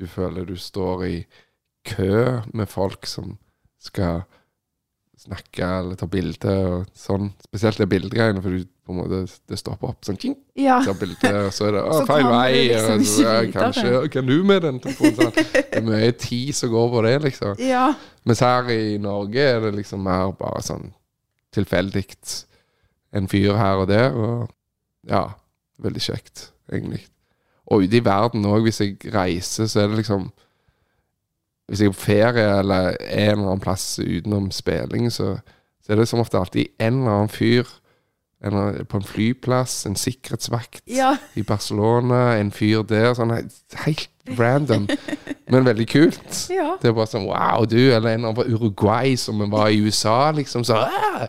du 0.00 0.06
føler 0.10 0.46
du 0.48 0.56
står 0.58 1.04
i 1.06 1.16
kø 1.86 2.40
med 2.54 2.70
folk 2.70 3.06
som 3.10 3.36
skal 3.82 4.22
snakke 5.22 5.62
eller 5.62 5.98
ta 5.98 6.06
bilde 6.10 6.52
og 6.66 6.86
sånn. 6.98 7.28
Spesielt 7.46 7.78
det 7.78 7.86
bildegreiene, 7.90 8.42
for 8.42 8.50
du 8.54 8.64
på 8.82 8.90
en 8.94 8.98
måte 8.98 9.20
det 9.50 9.58
stopper 9.60 9.92
opp 9.92 10.06
sånn 10.06 10.18
kling, 10.18 10.34
Ja. 10.58 10.80
tar 10.82 10.96
bilde, 10.98 11.30
og 11.46 11.52
så 11.54 11.68
er 11.68 11.76
det 11.76 11.82
å, 11.92 12.00
feil 12.08 12.26
vei. 12.26 12.48
liksom 12.72 12.96
og 12.96 13.06
så, 13.06 13.26
ja, 13.28 13.34
kanskje 13.54 13.92
kan 14.10 14.26
du 14.26 14.34
med 14.46 14.64
den 14.66 14.80
telefonen? 14.82 15.20
Sånn. 15.20 15.52
Det 15.52 15.78
er 15.78 15.86
mye 15.86 16.10
tid 16.18 16.50
som 16.58 16.72
går 16.74 16.88
på 16.96 17.04
det, 17.06 17.14
liksom. 17.28 17.62
ja. 17.62 17.84
Mens 18.26 18.42
her 18.42 18.70
i 18.74 18.96
Norge 19.02 19.46
er 19.52 19.60
det 19.66 19.76
liksom 19.78 20.02
mer 20.02 20.34
bare 20.38 20.62
sånn 20.66 20.90
tilfeldig 21.54 22.04
en 23.12 23.28
fyr 23.28 23.54
her 23.58 23.82
og 23.82 23.88
der. 23.90 24.14
Og 24.16 24.50
ja, 25.08 25.24
veldig 25.82 26.02
kjekt, 26.02 26.52
egentlig. 26.72 27.02
Og 27.66 27.82
ute 27.86 27.96
i 27.96 28.04
verden 28.04 28.44
òg, 28.46 28.62
hvis 28.66 28.80
jeg 28.82 28.96
reiser, 29.14 29.66
så 29.70 29.80
er 29.84 29.88
det 29.92 29.96
liksom 30.02 30.30
Hvis 31.68 31.80
jeg 31.80 31.88
er 31.88 31.92
på 31.94 32.00
ferie 32.02 32.46
eller 32.58 32.96
er 33.00 33.30
en 33.30 33.38
eller 33.38 33.52
annen 33.52 33.60
plass 33.62 33.98
utenom 34.02 34.50
spilling, 34.52 35.06
så, 35.12 35.36
så 35.84 35.92
er 35.92 35.96
det 36.02 36.08
som 36.10 36.20
ofte 36.20 36.36
alltid 36.38 36.66
en 36.82 36.98
eller 36.98 37.14
annen 37.14 37.30
fyr 37.32 37.70
en, 38.44 38.56
på 38.90 38.98
en 38.98 39.06
flyplass, 39.06 39.86
en 39.86 39.94
sikkerhetsvakt 39.96 40.82
Ja. 40.90 41.14
i 41.38 41.42
Barcelona, 41.46 42.34
en 42.40 42.50
fyr 42.50 42.82
der. 42.82 43.14
Sånn 43.14 43.30
helt- 43.86 44.08
random, 44.38 44.88
men 45.50 45.64
veldig 45.66 45.86
kult. 45.90 46.48
ja. 46.50 46.76
Det 46.82 46.90
er 46.90 46.94
bare 46.94 47.06
sånn 47.10 47.24
wow, 47.26 47.64
du, 47.66 47.78
eller 47.94 48.12
en 48.14 48.28
fra 48.36 48.44
Uruguay 48.46 49.16
som 49.18 49.40
var 49.50 49.70
i 49.70 49.80
USA, 49.82 50.30
liksom. 50.34 50.62
Så, 50.66 50.76
ah! 50.78 51.24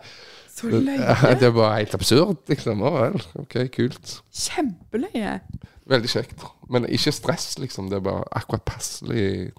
Så 0.54 0.70
løye. 0.70 0.98
det 1.40 1.48
er 1.50 1.54
bare 1.56 1.80
helt 1.80 1.96
absurd, 1.98 2.38
liksom. 2.52 2.84
Å 2.86 2.92
vel, 2.94 3.22
ok, 3.42 3.56
kult. 3.74 4.18
Kjempeløye. 4.38 5.38
Veldig 5.90 6.12
kjekt. 6.12 6.44
Men 6.72 6.86
ikke 6.94 7.12
stress, 7.16 7.56
liksom. 7.60 7.90
Det 7.90 7.98
er 8.00 8.06
bare 8.06 8.28
akkurat 8.38 8.64
passelig 8.68 9.52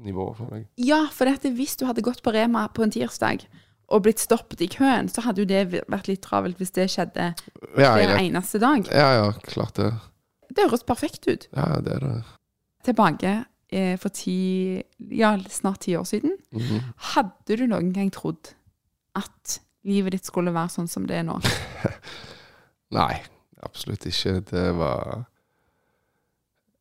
nivå 0.00 0.26
for 0.36 0.50
meg. 0.50 0.66
Ja, 0.80 1.04
for 1.12 1.28
dette, 1.30 1.52
hvis 1.54 1.76
du 1.78 1.84
hadde 1.88 2.02
gått 2.04 2.22
på 2.24 2.32
Rema 2.34 2.66
på 2.74 2.82
en 2.86 2.92
tirsdag 2.94 3.46
og 3.90 4.04
blitt 4.06 4.22
stoppet 4.22 4.60
i 4.64 4.68
køen, 4.70 5.08
så 5.10 5.22
hadde 5.26 5.42
jo 5.42 5.48
det 5.50 5.62
vært 5.90 6.08
litt 6.10 6.22
travelt 6.24 6.58
hvis 6.60 6.70
det 6.76 6.86
skjedde 6.92 7.30
Ja, 7.78 7.94
ja. 7.98 8.18
eneste 8.20 8.60
dag. 8.62 8.86
ja, 8.86 9.08
ja, 9.18 9.30
klart 9.46 9.78
det. 9.80 9.90
Det 10.50 10.66
høres 10.66 10.84
perfekt 10.86 11.26
ut. 11.30 11.48
Ja, 11.54 11.66
det 11.82 11.96
er 11.98 12.04
det. 12.06 12.12
Tilbake 12.86 13.32
eh, 13.70 13.96
for 14.00 14.14
ti, 14.14 14.80
ja, 15.14 15.34
snart 15.50 15.82
ti 15.86 15.96
år 15.98 16.06
siden. 16.08 16.36
Mhm. 16.54 16.80
Hadde 17.14 17.58
du 17.60 17.66
noen 17.70 17.90
gang 17.94 18.10
trodd 18.14 18.54
at 19.18 19.58
livet 19.88 20.16
ditt 20.16 20.28
skulle 20.28 20.54
være 20.54 20.72
sånn 20.74 20.88
som 20.90 21.06
det 21.08 21.20
er 21.20 21.26
nå? 21.28 21.38
Nei, 22.98 23.14
absolutt 23.62 24.06
ikke. 24.10 24.40
Det 24.50 24.66
var 24.76 25.24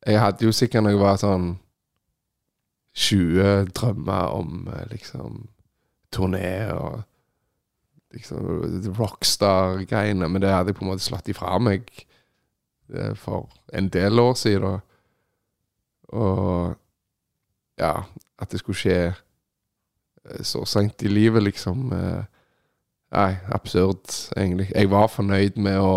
Jeg 0.08 0.20
hadde 0.24 0.48
jo 0.48 0.56
sikkert 0.56 0.86
når 0.86 0.96
jeg 0.96 1.02
var 1.04 1.22
sånn 1.22 1.48
20 3.00 3.70
drømmer 3.78 4.34
om 4.36 4.68
eh, 4.74 4.86
liksom 4.92 5.44
turné 6.12 6.72
og 6.74 7.04
liksom 8.16 8.96
rockstar-greiene, 8.98 10.28
men 10.28 10.42
det 10.42 10.50
hadde 10.50 10.72
jeg 10.74 10.80
på 10.80 10.86
en 10.86 10.90
måte 10.90 11.06
slått 11.06 11.30
ifra 11.30 11.60
meg 11.62 11.86
eh, 12.90 13.14
for 13.20 13.52
en 13.76 13.92
del 13.94 14.20
år 14.20 14.34
siden. 14.40 14.80
Og 16.10 16.74
ja, 17.80 17.94
at 18.40 18.52
det 18.52 18.64
skulle 18.64 18.80
skje 18.80 18.98
eh, 19.12 20.42
så 20.42 20.66
seint 20.66 21.06
i 21.06 21.12
livet, 21.12 21.46
liksom. 21.46 21.94
eh, 21.94 22.24
Nei, 23.10 23.40
absurd, 23.52 24.06
egentlig. 24.38 24.70
Jeg 24.76 24.90
var 24.92 25.10
fornøyd 25.10 25.58
med 25.58 25.80
å, 25.82 25.94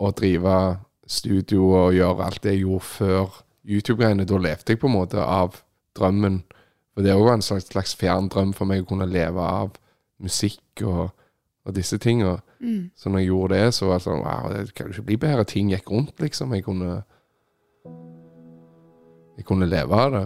å 0.00 0.10
drive 0.16 0.54
studio 1.08 1.72
og 1.76 1.96
gjøre 1.96 2.24
alt 2.24 2.42
det 2.44 2.54
jeg 2.54 2.64
gjorde 2.64 2.88
før 2.88 3.42
YouTube-greiene. 3.68 4.26
Da 4.28 4.40
levde 4.40 4.72
jeg 4.72 4.80
på 4.80 4.88
en 4.88 4.96
måte 4.96 5.20
av 5.20 5.60
drømmen. 5.98 6.40
For 6.94 7.04
det 7.04 7.16
var 7.18 7.36
en 7.36 7.44
slags, 7.44 7.68
slags 7.68 7.94
fjern 7.98 8.30
drøm 8.32 8.54
for 8.56 8.68
meg 8.68 8.82
å 8.82 8.88
kunne 8.88 9.08
leve 9.08 9.44
av 9.44 9.76
musikk 10.22 10.82
og, 10.88 11.10
og 11.68 11.76
disse 11.76 12.00
tinga. 12.02 12.38
Så 12.96 13.12
når 13.12 13.22
jeg 13.22 13.30
gjorde 13.30 13.54
det, 13.54 13.74
så 13.76 13.86
var 13.86 14.00
det 14.00 14.06
sånn 14.08 14.24
Wow, 14.24 14.48
det 14.50 14.74
kan 14.74 14.88
jo 14.88 14.96
ikke 14.96 15.06
bli 15.10 15.20
bedre. 15.20 15.44
Ting 15.46 15.70
gikk 15.70 15.92
rundt, 15.92 16.16
liksom. 16.24 16.56
Jeg 16.56 16.64
kunne 16.66 17.02
Jeg 19.38 19.46
kunne 19.46 19.68
leve 19.70 19.94
av 19.94 20.16
det. 20.16 20.24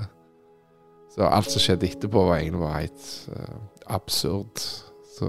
Så 1.13 1.27
alt 1.29 1.51
som 1.53 1.61
skjedde 1.61 1.91
etterpå, 1.91 2.23
var 2.25 2.39
egentlig 2.39 2.63
bare 2.63 2.79
helt 2.79 3.09
uh, 3.29 3.59
absurd. 3.93 4.63
Så 5.19 5.29